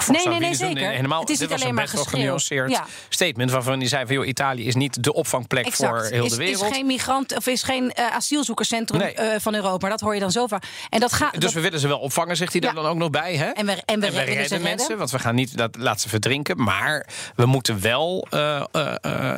[0.07, 0.89] Nee, nee, nee, zeker.
[0.89, 2.85] Helemaal, Het is dit niet was alleen een maar best wel genuanceerd Ja.
[3.09, 3.51] statement...
[3.51, 6.63] waarvan hij zei van, joh, Italië is niet de opvangplek voor heel is, de wereld.
[6.69, 9.13] is geen migrant of is geen eh, asielzoekerscentrum Nee.
[9.13, 9.77] eh, van Europa.
[9.79, 10.63] Maar dat hoor je dan zo vaak.
[10.89, 11.31] En dat gaat.
[11.33, 12.67] Dus dat- we willen ze wel opvangen, zegt hij Ja.
[12.69, 13.35] er dan ook nog bij.
[13.35, 13.49] Hè?
[13.49, 14.97] En we- en we redden mensen, redden.
[14.97, 16.63] want we gaan niet dat laten ze verdrinken.
[16.63, 18.61] Maar we moeten wel eh,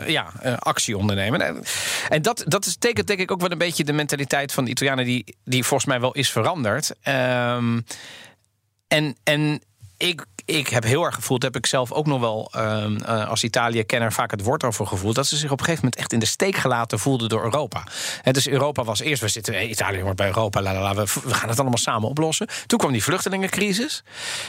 [0.07, 1.41] ja, actie ondernemen.
[1.41, 1.63] En,
[2.09, 4.69] en dat, dat is, tekent denk ik ook wel een beetje de mentaliteit van de
[4.71, 5.05] Italianen...
[5.05, 6.91] die, die volgens mij wel is veranderd.
[7.01, 7.79] Ehm,
[8.87, 9.61] en, en
[9.97, 13.43] ik, ik heb heel erg gevoeld, heb ik zelf ook nog wel ehm, eh, als
[13.43, 16.19] Italië-kenner vaak het woord over gevoeld, dat ze zich op een gegeven moment echt in
[16.19, 17.83] de steek gelaten voelden door Europa.
[18.21, 20.61] Hè, dus Europa was eerst, we zitten, hey, Italië hoort bij Europa,
[20.95, 22.47] we, we gaan het allemaal samen oplossen.
[22.65, 24.03] Toen kwam die vluchtelingencrisis.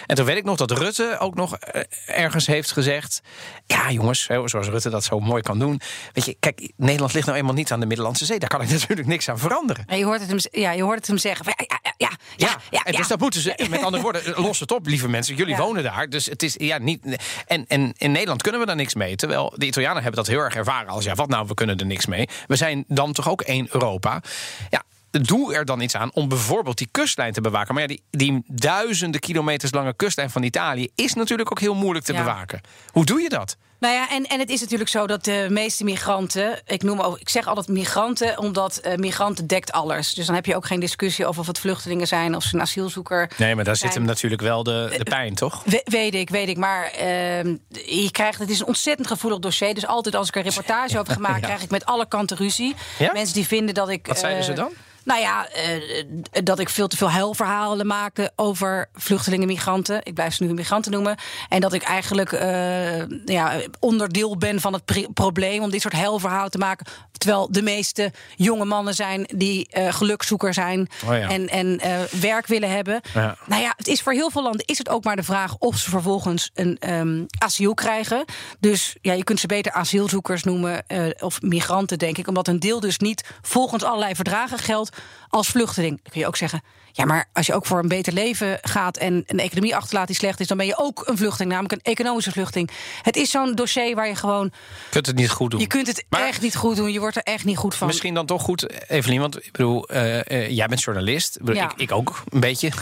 [0.07, 3.21] En toen weet ik nog dat Rutte ook nog eh, ergens heeft gezegd:
[3.67, 5.81] Ja, jongens, zoals Rutte dat zo mooi kan doen.
[6.13, 8.39] Weet je, kijk, Nederland ligt nou eenmaal niet aan de Middellandse Zee.
[8.39, 9.85] Daar kan ik natuurlijk niks aan veranderen.
[9.87, 11.47] Ja, je hoort het hem, ja, je hoort het hem zeggen.
[11.47, 14.61] Ja, ja, ja, ja, Ja, ja, en dus dat moeten ze, met andere woorden, los
[14.61, 15.35] het op, lieve mensen.
[15.35, 17.17] Jullie wonen daar, dus het is ja niet.
[17.47, 19.17] En, en in Nederland kunnen we daar niks mee.
[19.17, 21.87] Terwijl de Italianen hebben dat heel erg ervaren als ja, wat nou, we kunnen er
[21.87, 22.29] niks mee.
[22.47, 24.23] We zijn dan toch ook één Europa.
[24.71, 24.83] Ja.
[25.11, 27.75] Doe er dan iets aan om bijvoorbeeld die kustlijn te bewaken.
[27.75, 32.05] Maar ja, die, die duizenden kilometers lange kustlijn van Italië is natuurlijk ook heel moeilijk
[32.05, 32.19] te Ja.
[32.19, 32.61] bewaken.
[32.91, 33.57] Hoe doe je dat?
[33.87, 37.19] Nou ja, en, en het is natuurlijk zo dat de meeste migranten, ik, noem ook,
[37.19, 40.15] ik zeg altijd migranten, omdat eh, migranten dekt alles.
[40.15, 42.61] Dus dan heb je ook geen discussie over of het vluchtelingen zijn of ze een
[42.61, 43.31] asielzoeker.
[43.37, 43.91] Nee, maar daar zijn.
[43.93, 45.63] zit hem natuurlijk wel de, de pijn, toch?
[45.65, 46.57] We- weet ik, weet ik.
[46.57, 49.75] Maar ehm, je krijgt, het is een ontzettend gevoelig dossier.
[49.75, 52.75] Dus altijd als ik er reportage over gemaakt, krijg ik met alle kanten ruzie.
[52.99, 53.13] Ja?
[53.13, 54.07] Mensen die vinden dat ik.
[54.07, 54.73] Wat zeiden eh, ze dan?
[55.07, 56.05] Nou ja, eh,
[56.45, 60.01] dat ik veel te veel huilverhalen maakte over vluchtelingen, migranten.
[60.03, 61.17] Ik blijf ze nu migranten noemen.
[61.49, 66.51] En dat ik eigenlijk eh, ja, onderdeel ben van het probleem om dit soort huilverhalen
[66.51, 66.87] te maken.
[67.13, 71.29] Terwijl de meeste jonge mannen zijn die eh gelukzoeker zijn Oh ja.
[71.29, 71.81] en, en
[72.21, 73.01] werk willen hebben.
[73.15, 73.37] Ja.
[73.47, 75.77] Nou ja, het is voor heel veel landen is het ook maar de vraag of
[75.77, 78.25] ze vervolgens een ehm, asiel krijgen.
[78.61, 80.85] Dus ja, je kunt ze beter asielzoekers noemen
[81.19, 82.29] of migranten, denk ik.
[82.29, 84.96] Omdat een deel dus niet volgens allerlei verdragen geldt
[85.29, 86.01] als vluchteling.
[86.03, 86.63] Dan kun je ook zeggen.
[86.93, 90.17] Ja, maar als je ook voor een beter leven gaat en een economie achterlaat die
[90.17, 92.71] slecht is, dan ben je ook een vluchteling, namelijk een economische vluchteling.
[93.03, 94.45] Het is zo'n dossier waar je gewoon.
[94.45, 95.61] Je kunt het niet goed doen.
[95.61, 96.93] Je kunt het Maar- echt niet goed doen.
[96.93, 97.87] Je wordt er echt niet goed van.
[97.87, 101.39] Misschien dan toch goed, Evelien, want ik bedoel, eh, eh, jij bent journalist.
[101.45, 101.65] Ik, Ja.
[101.65, 102.71] ik, ik ook een beetje.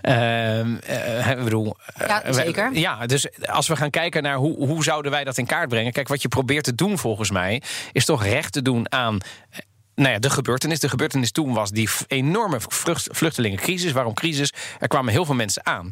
[0.00, 2.72] Ehm, eh, ik bedoel, Ja, wij- zeker.
[2.72, 5.92] ja, dus als we gaan kijken naar hoe, hoe zouden wij dat in kaart brengen.
[5.92, 9.18] Kijk, wat je probeert te doen volgens mij, is toch recht te doen aan.
[9.94, 10.80] Nou ja, de gebeurtenis.
[10.80, 13.92] De gebeurtenis toen was die enorme vlucht, vluchtelingencrisis.
[13.92, 14.52] Waarom crisis?
[14.78, 15.90] Er kwamen heel veel mensen aan.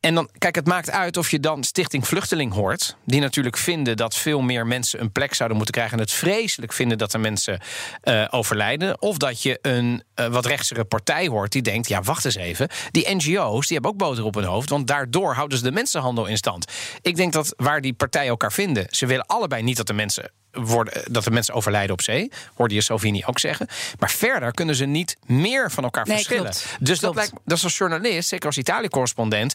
[0.00, 2.96] En dan, kijk, het maakt uit of je dan Stichting Vluchteling hoort.
[3.04, 5.96] Die natuurlijk vinden dat veel meer mensen een plek zouden moeten krijgen.
[5.98, 7.60] En het vreselijk vinden dat er mensen
[8.00, 9.02] eh, overlijden.
[9.02, 12.68] Of dat je een eh, wat rechtsere partij hoort die denkt: ja, wacht eens even.
[12.90, 14.68] Die NGO's die hebben ook boter op hun hoofd.
[14.68, 16.72] Want daardoor houden ze de mensenhandel in stand.
[17.02, 18.86] Ik denk dat waar die partijen elkaar vinden.
[18.90, 20.30] Ze willen allebei niet dat de mensen.
[20.52, 23.66] Worden, dat de mensen overlijden op zee, hoorde je Salvini ook zeggen.
[23.98, 26.42] Maar verder kunnen ze niet meer van elkaar Nee, verschillen.
[26.42, 26.66] klopt.
[26.80, 29.54] Dus dat lijkt dat is als journalist, zeker als Italië-correspondent,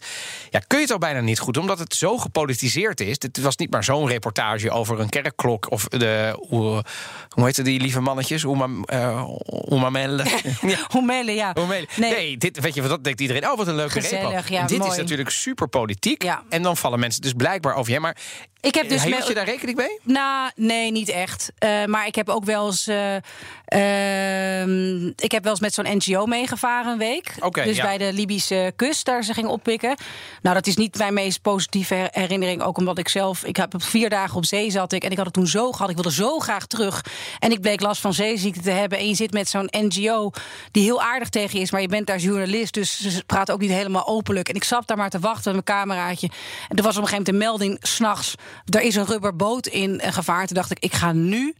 [0.50, 3.16] ja, kun je het al bijna niet goed, omdat het zo gepolitiseerd is.
[3.18, 6.84] Het was niet maar zo'n reportage over een kerkklok of de hoe,
[7.28, 9.28] hoe heette die lieve mannetjes, Uma, uh,
[9.70, 10.24] Umamelle.
[10.60, 10.86] ja.
[10.96, 11.86] Umamelle.
[11.96, 13.50] Nee, dit, weet je, dat denkt iedereen.
[13.50, 14.54] Oh, wat een leuke Gezellig, repo.
[14.54, 16.22] ja, En dit is natuurlijk super politiek.
[16.22, 16.42] Ja.
[16.48, 18.00] En dan vallen mensen dus blijkbaar over je.
[18.00, 18.16] Maar
[18.60, 19.98] Ik heb dus hield je daar rekening mee?
[20.02, 21.52] Nou, nee, niet echt.
[21.58, 22.86] Eh, maar ik heb ook wel eens.
[22.86, 23.16] eh,
[23.64, 27.34] ehm, ik heb wel eens met zo'n NGO meegevaren een week.
[27.52, 27.82] Dus ja.
[27.84, 29.96] bij de Libische kust, daar ze gingen oppikken.
[30.42, 32.62] Nou, dat is niet mijn meest positieve her- herinnering.
[32.62, 33.44] Ook omdat ik zelf.
[33.44, 35.04] Ik heb vier dagen op zee zat ik.
[35.04, 35.88] En ik had het toen zo gehad.
[35.88, 37.04] Ik wilde zo graag terug.
[37.38, 38.98] En ik bleek last van zeeziekte te hebben.
[38.98, 40.30] En je zit met zo'n NGO
[40.70, 41.70] die heel aardig tegen je is.
[41.70, 42.74] Maar je bent daar journalist.
[42.74, 44.48] Dus ze praten ook niet helemaal openlijk.
[44.48, 46.30] En ik zat daar maar te wachten met mijn cameraatje.
[46.68, 48.34] En er was op een gegeven moment een melding s'nachts.
[48.64, 50.46] Er is een rubberboot in gevaar.
[50.46, 51.54] Toen dacht ik, ik ga nu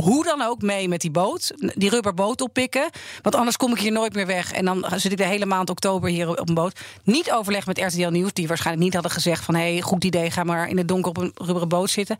[0.00, 1.52] hoe dan ook mee met die boot.
[1.56, 2.90] Die rubberboot oppikken.
[3.22, 4.52] Want anders kom ik hier nooit meer weg.
[4.52, 6.80] En dan zit ik de hele maand oktober hier op een boot.
[7.04, 8.32] Niet overleg met RTL Nieuws.
[8.32, 9.54] Die waarschijnlijk niet hadden gezegd van...
[9.54, 12.16] hé, hey, goed idee, ga maar in het donker op een rubberen boot zitten.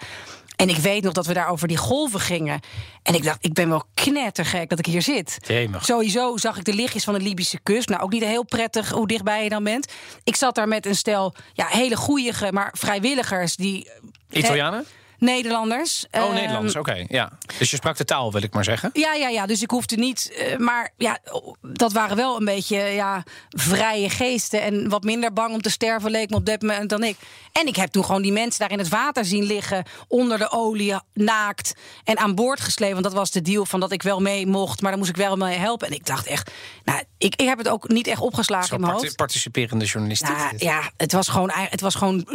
[0.57, 2.61] En ik weet nog dat we daar over die golven gingen.
[3.03, 5.39] En ik dacht, ik ben wel knettergek dat ik hier zit.
[5.47, 5.85] Jemig.
[5.85, 7.89] Sowieso zag ik de lichtjes van de Libische kust.
[7.89, 9.93] Nou, ook niet heel prettig hoe dichtbij je dan bent.
[10.25, 13.57] Ik zat daar met een stel ja, hele goeie, maar vrijwilligers...
[13.57, 13.91] die
[14.31, 14.87] Italianen?
[15.21, 16.07] Nederlanders.
[16.11, 17.05] Oh, Ehm, Nederlands, oké.
[17.09, 17.31] ja.
[17.59, 18.91] Dus je sprak de taal, wil ik maar zeggen.
[18.93, 19.47] Ja, ja, ja.
[19.47, 20.33] Dus ik hoefde niet.
[20.33, 21.19] eh, maar ja,
[21.63, 24.63] dat waren wel een beetje ja, vrije geesten.
[24.63, 27.17] En wat minder bang om te sterven leek me op dat moment dan ik.
[27.53, 29.85] En ik heb toen gewoon die mensen daar in het water zien liggen.
[30.09, 31.73] Onder de olie, naakt.
[32.05, 32.93] En aan boord gesleept.
[32.93, 34.81] Want dat was de deal van dat ik wel mee mocht.
[34.81, 35.87] Maar dan moest ik wel mee helpen.
[35.87, 36.51] En ik dacht echt.
[36.85, 39.17] Nou, ik, ik heb het ook niet echt opgeslagen Zo in mijn hoofd.
[39.17, 40.37] participerende journalistiek.
[40.37, 42.29] Nou, ja, het was gewoon, het was gewoon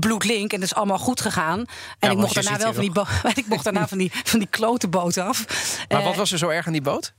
[0.00, 1.64] bloedlink en het is allemaal goed gegaan.
[1.98, 2.82] En ik mocht je daarna wel van
[3.32, 5.44] die, ik mocht daarna van die, van die klote boot af.
[5.88, 7.12] Maar Eh, wat was er zo erg aan die boot?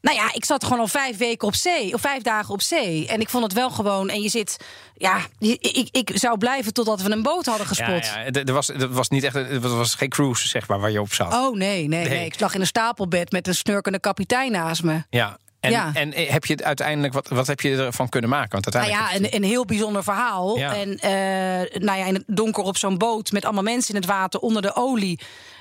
[0.00, 3.06] nou ja, ik zat gewoon al vijf weken op zee, of vijf dagen op zee.
[3.08, 4.08] En ik vond het wel gewoon.
[4.08, 4.56] En je zit,
[4.94, 8.06] ja, ik, ik zou blijven totdat we een boot hadden gespot.
[8.06, 10.80] Ja, ja, er er was, er was niet echt, er was geen cruise zeg maar
[10.80, 11.32] waar je op zat.
[11.32, 12.24] Oh nee, nee, nee, Nee.
[12.24, 15.02] Ik lag in een stapelbed met een snurkende kapitein naast me.
[15.10, 15.38] Ja.
[15.60, 15.90] En, Ja.
[15.94, 18.50] en heb je het uiteindelijk, wat, wat heb je ervan kunnen maken?
[18.50, 19.22] Want Nou uiteindelijk.
[19.22, 20.58] ja, een, een heel bijzonder verhaal.
[20.58, 20.74] Ja.
[20.74, 24.10] En eh, nou ja, in het donker op zo'n boot met allemaal mensen in het
[24.10, 25.20] water onder de olie.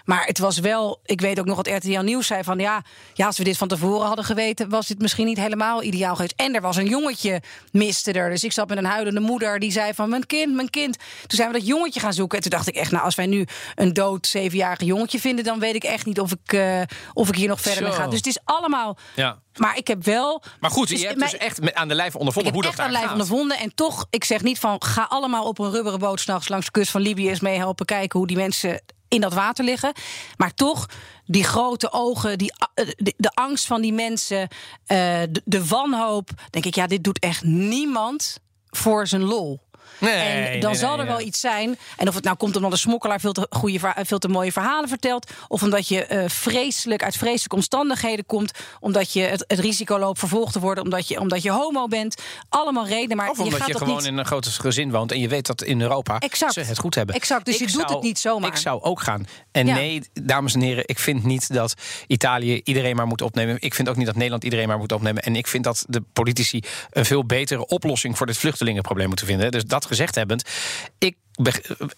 [0.09, 3.25] Maar het was wel, ik weet ook nog wat RTL Nieuws zei van ja, ja,
[3.25, 6.33] als we dit van tevoren hadden geweten, was dit misschien niet helemaal ideaal geweest.
[6.35, 7.41] En er was een jongetje
[7.71, 8.29] miste er.
[8.29, 10.97] Dus ik zat met een huilende moeder die zei van mijn kind, mijn kind.
[10.97, 12.37] Toen zijn we dat jongetje gaan zoeken.
[12.37, 13.45] En toen dacht ik echt, nou, als wij nu
[13.75, 16.81] een dood zevenjarig jongetje vinden, dan weet ik echt niet of ik, eh,
[17.13, 18.07] of ik hier nog verder mee ga.
[18.07, 18.97] Dus het is allemaal.
[19.15, 19.39] Ja.
[19.57, 20.43] Maar ik heb wel.
[20.59, 22.69] Maar goed, Dus je hebt mijn- dus echt aan de lijf ik ondervonden heb hoe
[22.69, 23.57] echt dat aan daar lijf ondervonden.
[23.57, 26.71] En toch, ik zeg niet van ga allemaal op een rubberen boot s'nachts langs de
[26.71, 29.93] kust van Libië eens mee helpen kijken hoe die mensen in dat water liggen.
[30.37, 30.89] Maar toch,
[31.25, 34.47] die grote ogen, die, de, de angst van die mensen,
[34.85, 34.97] eh,
[35.29, 36.29] de, de wanhoop.
[36.49, 39.59] Denk ik, ja, dit doet echt niemand voor zijn lol.
[39.97, 41.77] Nee, en dan nee, zal nee, er wel iets zijn.
[41.97, 44.51] En of het nou komt omdat de smokkelaar veel te, goede, verha- veel te mooie
[44.51, 45.31] verhalen vertelt.
[45.47, 48.51] Of omdat je eh, vreselijk uit vreselijke omstandigheden komt.
[48.79, 50.83] Omdat je het, het risico loopt vervolgd te worden.
[50.83, 52.21] Omdat je, omdat je homo bent.
[52.49, 53.17] Allemaal redenen.
[53.17, 54.05] Maar Of je omdat gaat je gewoon niet...
[54.05, 56.53] in een groot gezin woont en je weet dat in Europa Exact.
[56.53, 57.15] ze het goed hebben.
[57.15, 58.49] Exact, dus je doet het niet zomaar.
[58.49, 59.25] Ik zou ook gaan.
[59.51, 59.73] En Ja.
[59.73, 61.73] nee, dames en heren, ik vind niet dat
[62.07, 63.55] Italië iedereen maar moet opnemen.
[63.59, 65.23] Ik vind ook niet dat Nederland iedereen maar moet opnemen.
[65.23, 69.51] En ik vind dat de politici een veel betere oplossing voor dit vluchtelingenprobleem moeten vinden.
[69.51, 70.49] Dus dat gezegd hebbend,
[70.97, 71.15] ik.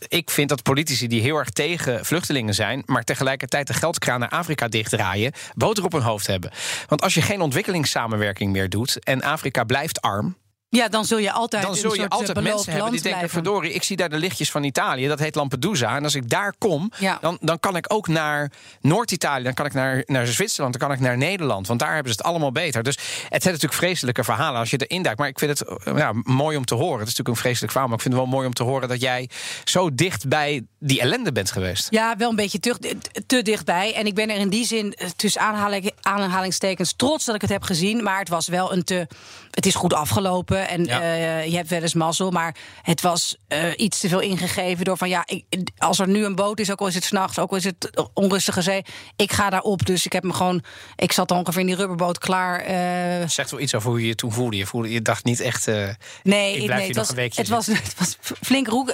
[0.07, 4.29] Ik vind dat politici die heel erg tegen vluchtelingen zijn, maar tegelijkertijd de geldkraan naar
[4.29, 6.51] Afrika dichtdraaien, boter op hun hoofd hebben.
[6.87, 10.35] Want als je geen ontwikkelingssamenwerking meer doet en Afrika blijft arm,
[10.77, 13.01] Ja, dan zul je altijd dan een zul je soort, eh, altijd mensen hebben die
[13.01, 13.43] denken: blijven.
[13.43, 15.95] verdorie, ik zie daar de lichtjes van Italië, dat heet Lampedusa.
[15.95, 17.17] En als ik daar kom, Ja.
[17.21, 20.97] dan, dan kan ik ook naar Noord-Italië, dan kan ik naar, naar Zwitserland, dan kan
[20.97, 21.67] ik naar Nederland.
[21.67, 22.83] Want daar hebben ze het allemaal beter.
[22.83, 22.95] Dus
[23.29, 25.19] het zijn natuurlijk vreselijke verhalen als je erin duikt.
[25.19, 26.99] Maar ik vind het eh, ja, mooi om te horen.
[26.99, 28.87] Het is natuurlijk een vreselijk verhaal, maar ik vind het wel mooi om te horen
[28.89, 29.29] dat jij
[29.63, 31.87] zo dicht bij die ellende bent geweest.
[31.89, 33.93] Ja, wel een beetje te, te dichtbij.
[33.95, 37.49] En ik ben er in die zin eh, tussen aanhaling, aanhalingstekens trots dat ik het
[37.49, 38.03] heb gezien.
[38.03, 39.07] Maar het was wel een te.
[39.51, 40.60] Het is goed afgelopen.
[40.67, 41.01] En Ja.
[41.01, 42.31] eh, je hebt wel eens mazzel.
[42.31, 45.43] Maar het was eh, iets te veel ingegeven door van ja, ik,
[45.77, 48.09] als er nu een boot is, ook al is het s'nachts, ook al is het
[48.13, 48.81] onrustige zee.
[49.15, 49.85] Ik ga daarop.
[49.85, 50.63] Dus ik heb me gewoon.
[50.95, 52.59] Ik zat ongeveer in die rubberboot klaar.
[52.59, 54.57] eh, Zegt wel iets over hoe je je toen voelde.
[54.57, 55.65] Je, voelde, je dacht niet echt.
[55.65, 58.93] Nee, ik blijf nee het, was, een het, was, het was flink roek,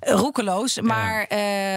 [0.00, 0.80] roekeloos.
[0.80, 1.26] Maar,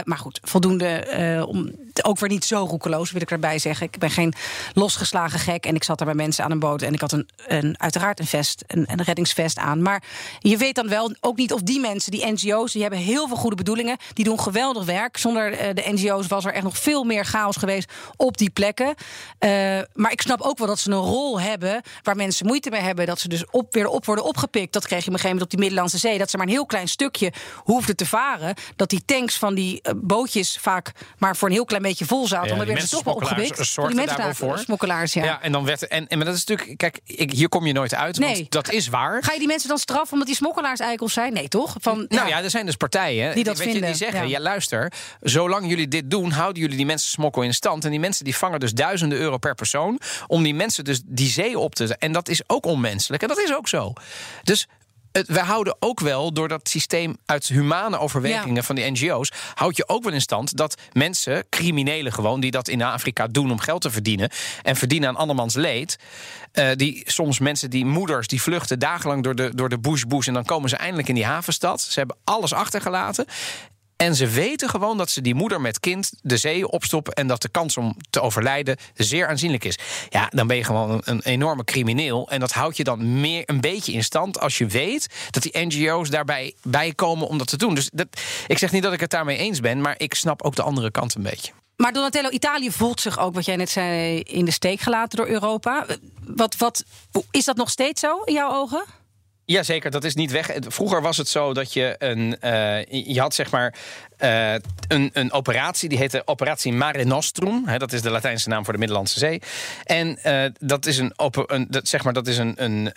[0.03, 1.43] maar goed, voldoende.
[1.47, 1.71] om,
[2.03, 3.85] ook weer niet zo roekeloos, wil ik erbij zeggen.
[3.87, 4.33] Ik ben geen
[4.73, 5.65] losgeslagen gek.
[5.65, 6.81] En ik zat er bij mensen aan een boot.
[6.81, 9.81] En ik had een, een, uiteraard een vest, een, een reddingsvest aan.
[9.81, 10.03] Maar
[10.39, 12.71] je weet dan wel ook niet of die mensen, die NGO's...
[12.71, 13.97] die hebben heel veel goede bedoelingen.
[14.13, 15.17] Die doen geweldig werk.
[15.17, 18.95] Zonder eh, de NGO's was er echt nog veel meer chaos geweest op die plekken.
[19.37, 19.49] Eh,
[19.93, 21.81] maar ik snap ook wel dat ze een rol hebben...
[22.03, 23.05] waar mensen moeite mee hebben.
[23.05, 24.73] Dat ze dus op, weer op worden opgepikt.
[24.73, 26.17] Dat kreeg je op een gegeven moment op die Middellandse Zee.
[26.17, 28.55] Dat ze maar een heel klein stukje hoefden te varen.
[28.75, 32.27] Dat die tanks van die eh, bootjes vaak maar voor een heel klein beetje vol
[32.27, 32.49] zaten.
[32.49, 33.57] Ja, dan werden ze toch wel opgepikt.
[33.57, 34.57] Die mensen daar wel daar, voor.
[34.57, 35.23] smokkelaars, ja.
[35.23, 35.87] Ja, en dan werd.
[35.87, 36.77] En, en maar dat is natuurlijk.
[36.77, 38.19] Kijk, ik, hier kom je nooit uit.
[38.19, 38.35] Nee.
[38.35, 39.23] Want dat is waar.
[39.23, 41.33] Ga je die mensen dan straffen omdat die smokkelaars eikels zijn?
[41.33, 41.75] Nee, toch?
[41.79, 44.37] Van, Nou ja, er zijn dus partijen Die dat weet je, vinden, die zeggen: ja.
[44.37, 44.39] ja.
[44.39, 47.85] luister, zolang jullie dit doen, houden jullie die mensen smokkel in stand.
[47.85, 51.29] En die mensen die vangen dus duizenden euro per persoon om die mensen dus die
[51.29, 51.95] zee op te.
[51.99, 53.21] En dat is ook onmenselijk.
[53.21, 53.93] En dat is ook zo.
[54.43, 54.67] Dus.
[55.15, 58.61] Het, we houden ook wel door dat systeem uit humane overwegingen Ja.
[58.63, 59.31] van die NGO's.
[59.53, 63.51] houd je ook wel in stand dat mensen, criminelen gewoon, die dat in Afrika doen
[63.51, 64.29] om geld te verdienen.
[64.63, 65.97] en verdienen aan andermans leed.
[66.51, 70.27] eh, die soms mensen, die moeders, die vluchten dagenlang door de, door de bush, bush.
[70.27, 71.81] en dan komen ze eindelijk in die havenstad.
[71.81, 73.25] Ze hebben alles achtergelaten.
[73.97, 77.13] En ze weten gewoon dat ze die moeder met kind de zee opstoppen.
[77.13, 79.77] en dat de kans om te overlijden zeer aanzienlijk is.
[80.09, 82.29] Ja, dan ben je gewoon een, enorme crimineel.
[82.29, 85.65] En dat houdt je dan meer een beetje in stand als je weet dat die
[85.65, 87.75] NGO's daarbij bij komen om dat te doen.
[87.75, 88.07] Dus dat,
[88.47, 90.91] ik zeg niet dat ik het daarmee eens ben, maar ik snap ook de andere
[90.91, 91.51] kant een beetje.
[91.75, 95.27] Maar Donatello, Italië voelt zich ook, wat jij net zei, in de steek gelaten door
[95.27, 95.85] Europa.
[96.23, 96.83] Wat, wat,
[97.31, 98.85] is dat nog steeds zo in jouw ogen?
[99.45, 100.51] Jazeker, dat is niet weg.
[100.67, 102.37] Vroeger was het zo dat je een.
[102.41, 103.73] Uh, je had zeg maar.
[104.19, 104.53] Uh,
[104.87, 107.65] een, een operatie, die heette Operatie Mare Nostrum.
[107.77, 109.41] Dat is de Latijnse naam voor de Middellandse Zee.
[109.83, 111.13] En uh, dat is een,
[111.45, 112.91] een, dat, zeg maar, dat is een, een,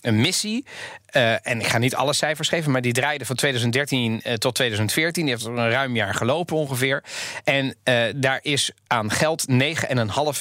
[0.00, 0.66] een missie.
[1.42, 5.24] en ik ga niet alle cijfers geven, maar die draaide van 2013 tot 2014.
[5.24, 7.04] Die heeft een ruim jaar gelopen ongeveer.
[7.44, 7.76] En
[8.16, 9.56] daar is aan geld 9,5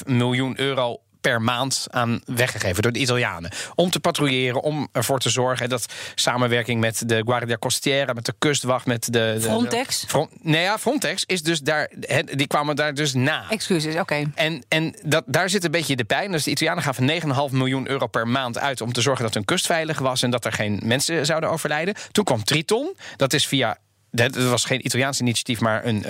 [0.06, 3.52] miljoen euro per maand aan weggegeven door de Italianen.
[3.76, 8.34] Om te patrouilleren, om ervoor te zorgen dat samenwerking met de Guardia Costiera, met de
[8.40, 9.12] kustwacht, met de.
[9.12, 10.04] de Frontex?
[10.08, 11.92] front, nee, ja, Frontex is dus daar.
[12.32, 13.46] die kwamen daar dus na.
[13.50, 14.32] Excuses, oké.
[14.36, 16.32] En, en dat, daar zit een beetje de pijn.
[16.32, 19.46] Dus de Italianen gaven 9,5 miljoen euro per maand uit om te zorgen dat hun
[19.46, 21.96] kust veilig was en dat er geen mensen zouden overlijden.
[22.12, 22.96] Toen kwam Triton.
[23.16, 23.78] Dat is via
[24.16, 26.04] dat was geen Italiaans initiatief, maar een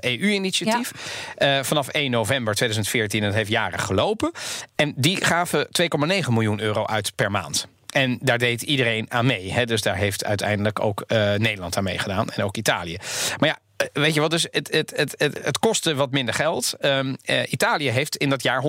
[0.00, 0.92] EU-initiatief.
[1.36, 4.32] Eh, e uh, vanaf 1 november 2014, en dat heeft jaren gelopen.
[4.74, 7.68] En die gaven 2,9 miljoen euro uit per maand.
[7.88, 9.52] En daar deed iedereen aan mee.
[9.52, 9.64] Hè?
[9.64, 12.30] Dus daar heeft uiteindelijk ook uh, Nederland aan meegedaan.
[12.30, 12.96] En ook Italië.
[13.38, 16.34] Maar ja, eh, weet je wat, dus het, het, het, het, het kostte wat minder
[16.34, 16.74] geld.
[16.80, 18.62] Um, uh, Italië heeft in dat jaar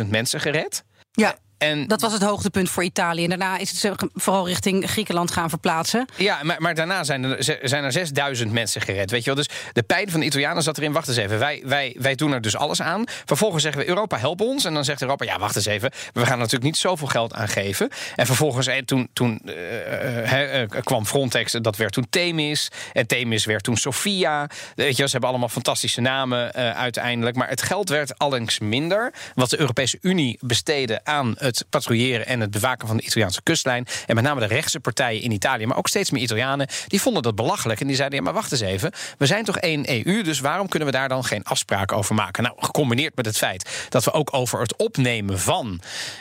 [0.00, 0.84] 160.000 mensen gered.
[1.12, 1.36] Ja.
[1.60, 3.22] En dat was het hoogtepunt voor Italië.
[3.22, 6.06] En daarna is het vooral richting Griekenland gaan verplaatsen.
[6.16, 9.10] Ja, maar, maar daarna zijn er, zijn er 6000 mensen gered.
[9.10, 9.34] Weet je wel?
[9.34, 10.92] Dus de pijn van de Italianen zat erin.
[10.92, 11.38] Wacht eens even.
[11.38, 13.04] Wij, wij, wij doen er dus alles aan.
[13.24, 14.64] Vervolgens zeggen we: Europa, help ons.
[14.64, 15.90] En dan zegt Europa: Ja, wacht eens even.
[16.12, 17.88] We gaan natuurlijk niet zoveel geld aan geven.
[18.16, 21.52] En vervolgens, eh, toen, toen uh, uh, kwam Frontex.
[21.52, 22.68] Dat werd toen Themis.
[22.92, 24.48] En Themis werd toen Sofia.
[24.74, 27.36] Weet je, ze hebben allemaal fantastische namen uiteindelijk.
[27.36, 29.12] Maar het geld werd allengs minder.
[29.34, 33.86] Wat de Europese Unie besteedde aan het patrouilleren en het bewaken van de Italiaanse kustlijn.
[34.06, 37.22] En met name de rechtse partijen in Italië, maar ook steeds meer Italianen, die vonden
[37.22, 37.80] dat belachelijk.
[37.80, 38.92] En die zeiden: ja, maar wacht eens even.
[39.18, 42.42] We zijn toch één EU, dus waarom kunnen we daar dan geen afspraken over maken?
[42.42, 45.80] Nou, gecombineerd met het feit dat we ook over het opnemen van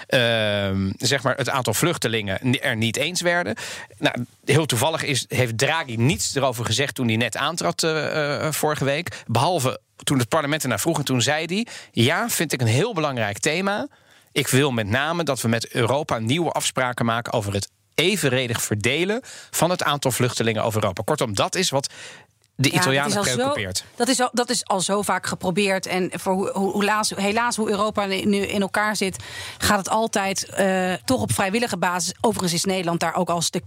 [0.10, 0.20] uh,
[0.98, 3.56] zeg maar het aantal vluchtelingen er niet eens werden.
[3.98, 8.86] Nou, heel toevallig is, heeft Draghi niets erover gezegd toen hij net aantrad uh, vorige
[8.86, 9.24] week.
[9.28, 10.98] Behalve toen het parlement ernaar vroeg.
[10.98, 13.88] En toen zei hij: Ja, vind ik een heel belangrijk thema.
[14.40, 19.22] Ik wil met name dat we met Europa nieuwe afspraken maken over het evenredig verdelen
[19.52, 21.04] van het aantal vluchtelingen over Europa.
[21.06, 21.90] Kortom, dat is wat
[22.56, 23.86] de Italianen preoccupeert.
[23.96, 25.86] Dat is, al, dat is al zo vaak geprobeerd.
[25.86, 29.24] En voor hoe, hoe, helaas, helaas hoe Europa nu in elkaar zit,
[29.58, 32.14] gaat het altijd uh, toch op vrijwillige basis.
[32.22, 33.62] Overigens is Nederland daar ook als de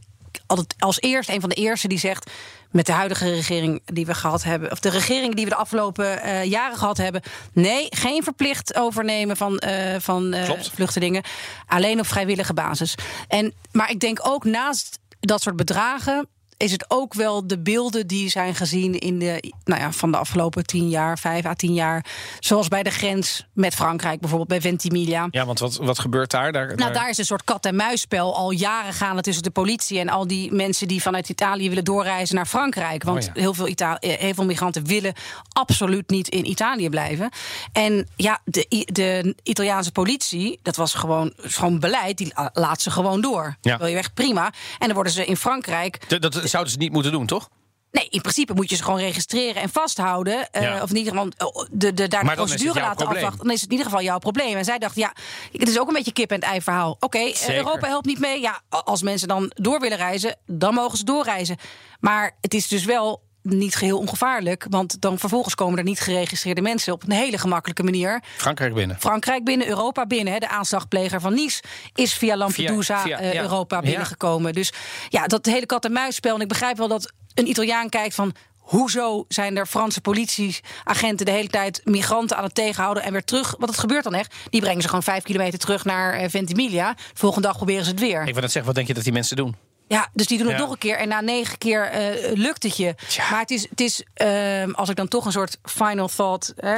[0.47, 2.31] altijd als eerst een van de eerste die zegt
[2.71, 6.27] met de huidige regering die we gehad hebben, of de regering die we de afgelopen
[6.27, 11.23] uh, jaren gehad hebben, nee, geen verplicht overnemen van, uh, van uh, vluchtelingen,
[11.67, 12.95] alleen op vrijwillige basis.
[13.29, 16.29] En, maar ik denk ook naast dat soort bedragen
[16.63, 20.17] is het ook wel de beelden die zijn gezien in de, nou ja, van de
[20.17, 22.05] afgelopen tien jaar, vijf à tien jaar.
[22.41, 25.29] Zoals bij de grens met Frankrijk, bijvoorbeeld bij Ventimiglia.
[25.31, 26.53] Ja, want wat, wat gebeurt daar?
[26.53, 30.27] daar nou, daar is een soort kat-en-muisspel al jaren gaande tussen de politie en al
[30.27, 33.03] die mensen die vanuit Italië willen doorreizen naar Frankrijk.
[33.03, 35.15] Want oh heel, veel Itali eh, heel veel migranten willen
[35.53, 37.31] absoluut niet in Italië blijven.
[37.73, 43.21] En ja, de, de Italiaanse politie, dat was gewoon, gewoon beleid, die laat ze gewoon
[43.21, 43.57] door.
[43.61, 43.79] Ja.
[43.79, 44.45] Wil je weg, prima.
[44.79, 46.09] En dan worden ze in Frankrijk.
[46.09, 47.49] De, dat zouden ze niet moeten doen, toch?
[47.93, 50.49] Nee, in principe moet je ze gewoon registreren en vasthouden.
[50.53, 53.39] Uh, Of in ieder geval oh, de, de, daar de procedure laten afwachten.
[53.39, 54.57] Dan is het in ieder geval jouw probleem.
[54.57, 55.13] En zij dacht, ja,
[55.53, 56.91] het is ook een beetje kip en ei verhaal.
[56.91, 58.41] Oké, okay, Europa helpt niet mee.
[58.41, 61.57] Ja, als mensen dan door willen reizen, dan mogen ze doorreizen.
[62.01, 64.67] Maar het is dus wel niet geheel ongevaarlijk.
[64.69, 68.23] Want dan vervolgens komen er niet geregistreerde mensen op een hele gemakkelijke manier.
[68.37, 68.97] Frankrijk binnen.
[69.01, 70.33] Frankrijk binnen, Europa binnen.
[70.33, 70.39] Hè.
[70.39, 71.63] De aanslagpleger van Nice
[71.95, 73.43] is via Lampedusa via, via, uh, ja.
[73.43, 74.53] Europa binnengekomen.
[74.53, 74.73] Dus
[75.09, 76.35] ja, dat hele kat-en-muisspel.
[76.35, 78.35] En ik begrijp wel dat een Italiaan kijkt van.
[78.59, 83.55] Hoezo zijn er Franse politieagenten de hele tijd migranten aan het tegenhouden en weer terug?
[83.59, 84.35] Want het gebeurt dan echt.
[84.51, 86.93] Die brengen ze gewoon vijf kilometer terug naar Ventimiglia.
[86.93, 88.27] De volgende dag proberen ze het weer.
[88.27, 89.57] Ik wil net zeggen, wat denk je dat die mensen doen?
[89.93, 90.97] Ja, dus die doen het nog een keer.
[90.97, 92.95] En na negen keer uh, lukt het je.
[93.31, 96.73] Maar het is, het is uh, als ik dan toch een soort final thought uh,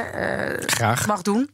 [0.65, 1.07] Graag.
[1.07, 1.49] mag doen.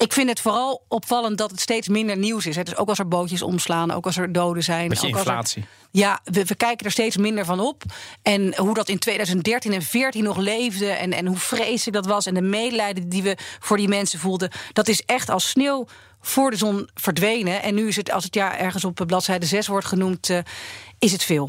[0.00, 2.56] Ik vind het vooral opvallend dat het steeds minder nieuws is.
[2.56, 2.62] Hè.
[2.62, 4.88] Dus ook als er bootjes omslaan, ook als er doden zijn.
[4.88, 5.62] Beetje ook inflatie.
[5.62, 7.82] Er, ja, we, we, kijken er steeds minder van op.
[8.22, 10.90] En hoe dat in 2013 en 2014 nog leefde.
[10.90, 12.26] En, en hoe vreselijk dat was.
[12.26, 14.50] En de medelijden die we voor die mensen voelden.
[14.72, 15.86] Dat is echt als sneeuw
[16.20, 17.62] voor de zon verdwenen.
[17.62, 20.38] En nu is het, als het ja ergens op bladzijde 6 wordt genoemd, uh,
[20.98, 21.48] is het veel.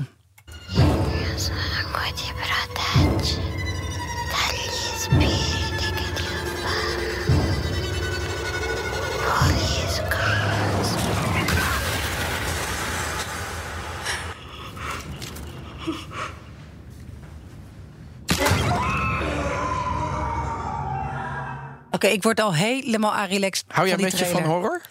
[22.04, 23.66] Okay, ik word al helemaal relaxed.
[23.68, 24.82] Hou jij een beetje van horror?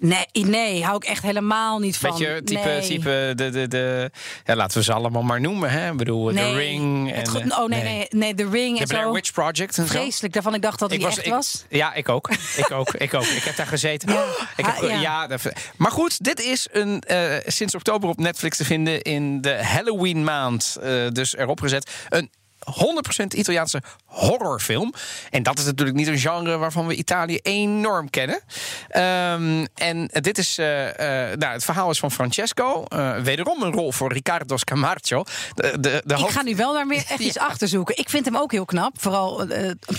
[0.00, 2.10] Nee, nee, hou ik echt helemaal niet van.
[2.10, 2.80] Weet je, type, nee.
[2.80, 4.10] type de, de, de,
[4.44, 5.70] ja, laten we ze allemaal maar noemen.
[5.70, 5.90] Hè?
[5.90, 7.12] Ik bedoel, Nee, The Ring.
[7.12, 9.12] En, eh, oh nee, nee, nee, The Ring De en Blair zo.
[9.12, 9.92] Witch Project en zo.
[9.92, 11.64] Vreselijk, daarvan ik dacht dat Ik niet was, echt ik- was.
[11.68, 12.30] Ja, ik ook.
[12.56, 12.92] ik ook.
[12.94, 13.24] Ik ook.
[13.24, 14.08] Ik heb daar gezeten.
[14.56, 15.00] ik heb, Ha- ja.
[15.00, 15.28] ja.
[15.76, 20.24] maar goed, dit is een, eh, sinds oktober op Netflix te vinden in de Halloween
[20.24, 20.76] maand.
[20.82, 21.90] eh, dus erop gezet.
[22.08, 22.30] Een
[22.68, 24.92] 100% Italiaanse horrorfilm.
[25.30, 28.40] En dat is natuurlijk niet een genre waarvan we Italië enorm kennen.
[28.88, 30.88] Ehm, en dit is, eh,
[31.30, 32.84] eh, nou, het verhaal is van Francesco.
[32.84, 35.24] Eh, wederom een rol voor Riccardo Scamarcio.
[35.54, 37.96] De, de, de Ik ga nu wel daar echt iets achter zoeken.
[37.98, 39.46] Ik vind hem ook heel knap, vooral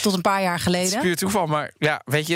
[0.01, 0.93] tot een paar jaar Het geleden.
[0.95, 2.35] is puur toeval, maar ja, weet je,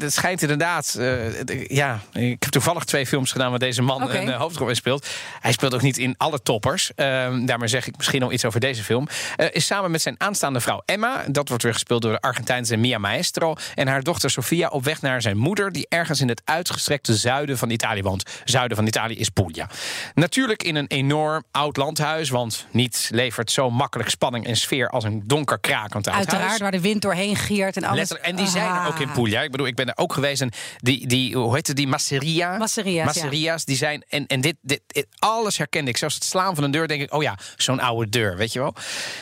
[0.00, 0.92] het schijnt inderdaad.
[0.98, 5.06] het- ja, ik heb toevallig twee films gedaan waar deze man een hoofdrol in speelt.
[5.40, 6.90] Hij speelt ook niet in alle toppers.
[6.94, 9.08] Ehm, daarmee zeg ik misschien al iets over deze film.
[9.36, 12.76] Eh, is samen met zijn aanstaande vrouw Emma, dat wordt weer gespeeld door de Argentijnse
[12.76, 16.42] Mia Maestro, en haar dochter Sofia op weg naar zijn moeder, die ergens in het
[16.44, 18.30] uitgestrekte zuiden van Italië woont.
[18.44, 19.68] Zuiden van Italië is Puglia.
[20.14, 25.04] Natuurlijk in een enorm oud landhuis, want niets levert zo makkelijk spanning en sfeer als
[25.04, 26.26] een donker krakend oud huis.
[26.26, 27.96] Uiteraard, waar de wind doorheen giert en alles.
[27.98, 28.28] Letterlijk.
[28.28, 28.86] En die zijn er Ah.
[28.86, 29.42] ook in Puglia.
[29.42, 30.40] Ik bedoel, ik ben er ook geweest.
[30.40, 32.56] En die, die hoe heet het, die Masseria?
[32.56, 34.04] Masseria's, Masseria's, die zijn.
[34.08, 35.96] En, en dit, dit, dit- alles herkende ik.
[35.96, 38.58] Zelfs het slaan van een deur, denk ik, oh ja, zo'n oude deur, weet je
[38.58, 38.74] wel.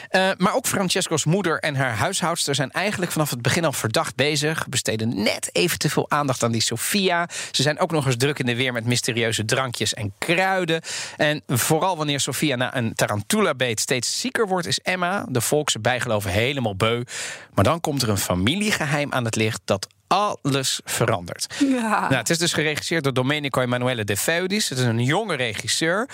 [0.09, 4.17] Eh, maar ook Francesco's moeder en haar huishoudster zijn eigenlijk vanaf het begin al verdacht
[4.17, 4.69] bezig.
[4.69, 7.29] Besteden net even te veel aandacht aan die Sofia.
[7.51, 10.81] Ze zijn ook nog eens druk in de weer met mysterieuze drankjes en kruiden.
[11.17, 16.31] En vooral wanneer Sofia na een tarantula-beet steeds zieker wordt, is Emma, de volkse bijgeloven,
[16.31, 17.03] helemaal beu.
[17.55, 21.55] Maar dan komt er een familiegeheim aan het licht dat alles verandert.
[21.59, 22.01] Ja.
[22.01, 24.69] Nou, het is dus geregisseerd door Domenico Emanuele De Feudis.
[24.69, 26.09] Het is een jonge regisseur.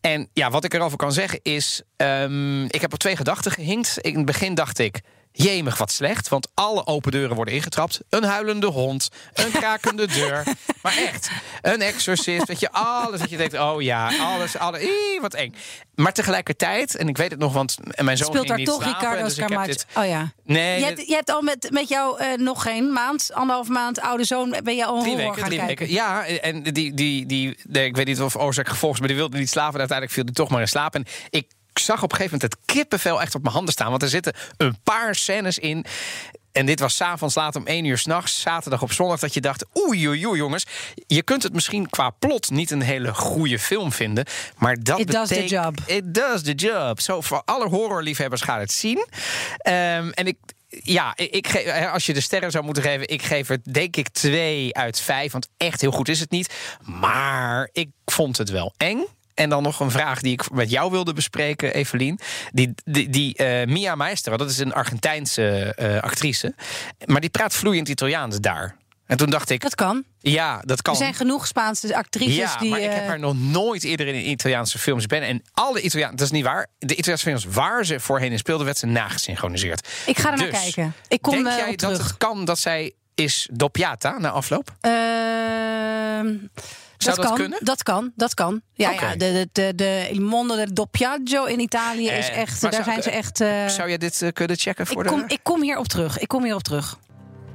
[0.00, 1.82] En ja, wat ik erover kan zeggen is...
[1.96, 3.98] ehm, ik heb op twee gedachten gehinkt.
[3.98, 5.00] In het begin dacht ik...
[5.32, 8.00] Jemig, wat slecht, want alle open deuren worden ingetrapt.
[8.08, 10.44] Een huilende hond, een krakende deur.
[10.82, 11.30] Maar echt,
[11.62, 13.58] een exorcist, weet je, alles dat je denkt...
[13.58, 15.54] oh ja, alles, alles, ii, wat eng.
[15.94, 18.82] Maar tegelijkertijd, en ik weet het nog, want mijn zoon Speelt ging daar niet toch
[18.82, 20.32] slapen, Ricardo dus dit- Oh ja.
[20.44, 24.00] Nee, Je hebt, je hebt al met, met jouw eh, nog geen maand, anderhalf maand
[24.00, 24.56] oude zoon...
[24.64, 25.78] ben je al Drie weken, gaan drie kijken.
[25.86, 25.94] weken.
[25.94, 29.16] Ja, en die, die, die, nee, ik weet niet of oorzaak gevolg is, maar die
[29.16, 29.72] wilde niet slapen.
[29.74, 30.94] En uiteindelijk viel hij toch maar in slaap.
[30.94, 33.90] En ik zag op een gegeven moment het kippenvel echt op mijn handen staan.
[33.90, 35.86] Want er zitten een paar scènes in.
[36.52, 39.64] En dit was s'avonds laat om één uur s'nachts, zaterdag op zondag, dat je dacht:
[39.78, 40.66] oei, oei, oei, jongens.
[41.06, 44.24] Je kunt het misschien qua plot niet een hele goede film vinden.
[44.56, 45.80] Maar dat It does the job.
[45.86, 47.00] It does the job.
[47.00, 49.06] Zo, voor alle horrorliefhebbers gaat het zien.
[49.56, 50.36] Ehm, en ik.
[50.82, 53.96] Ja, ik, ik geef, als je de sterren zou moeten geven, ik geef het denk
[53.96, 55.32] ik twee uit vijf.
[55.32, 56.54] Want echt heel goed is het niet.
[56.84, 59.06] Maar ik vond het wel eng.
[59.40, 62.18] En dan nog een vraag die ik met jou wilde bespreken, Evelien.
[62.52, 66.54] Die, die, die eh, Mia Maestro, dat is een Argentijnse eh, actrice.
[67.04, 68.76] Maar die praat vloeiend Italiaans daar.
[69.06, 70.04] En toen dacht ik, Dat kan.
[70.18, 70.92] ja, dat kan.
[70.92, 72.70] Er zijn genoeg Spaanse actrices Ja, die...
[72.70, 75.22] maar ik heb eh, haar nog nooit eerder in Italiaanse films ben.
[75.22, 76.66] En alle Italiaanse, dat is niet waar.
[76.78, 79.88] De Italiaanse films waar ze voorheen in speelden, werd ze nagesynchroniseerd.
[80.06, 80.94] Ik ga er naar Dus, kijken.
[81.08, 82.06] Ik kom Denk jij dat terug.
[82.08, 84.74] het kan dat zij is doppiata na afloop?
[84.80, 86.34] Ehm,
[87.02, 87.58] Zou dat kan, kunnen?
[87.62, 88.60] Dat kan, dat kan.
[88.72, 92.60] Ja, ja de, de, de, de Il Mondo del Doppiaggio in Italië is Eh, echt...
[92.60, 93.40] Daar zou- zijn ze echt...
[93.40, 95.34] eh, Zou jij dit eh, kunnen checken voor ik, kom, de...
[95.34, 96.18] ik kom hierop terug.
[96.18, 96.98] Ik kom hierop terug.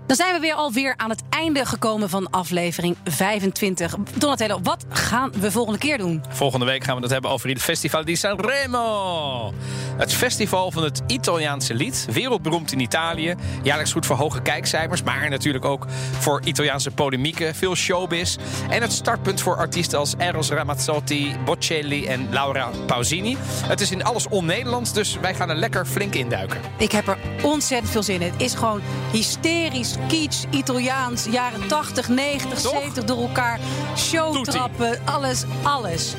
[0.08, 3.96] Dan zijn we weer alweer aan het einde gekomen van aflevering 25.
[4.18, 6.24] Donatello, wat gaan we volgende keer doen?
[6.30, 9.54] Volgende week gaan we het hebben over het Festival di Sanremo.
[9.98, 12.08] Het festival van het Italiaanse lied.
[12.12, 13.36] Wereldberoemd in Italië.
[13.64, 15.04] Jaarlijks goed voor hoge kijkcijfers.
[15.04, 15.86] Maar natuurlijk ook
[16.20, 17.56] voor Italiaanse polemieken.
[17.56, 18.38] Veel showbiz.
[18.70, 23.38] En het startpunt voor artiesten als Eros Ramazzotti, Bocelli en Laura Pausini.
[23.66, 24.94] Het is in alles on-Nederlands.
[24.94, 26.62] Dus wij gaan er lekker flink induiken.
[26.78, 28.32] Ik heb er ontzettend veel zin in.
[28.32, 28.82] Het is gewoon
[29.12, 32.72] hysterisch, kitsch, Italiaans, jaren 80, 90, Toch?
[32.72, 33.60] 70 door elkaar.
[33.98, 36.14] Showtrappen, alles, alles.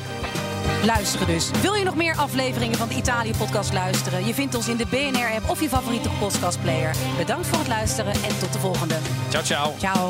[0.85, 1.51] Luisteren dus.
[1.61, 4.25] Wil je nog meer afleveringen van de Italië-podcast luisteren?
[4.25, 6.95] Je vindt ons in de BNR-app of je favoriete podcastplayer.
[7.17, 8.95] Bedankt voor het luisteren en tot de volgende.
[9.29, 9.73] Ciao, ciao.
[9.77, 10.09] Ciao.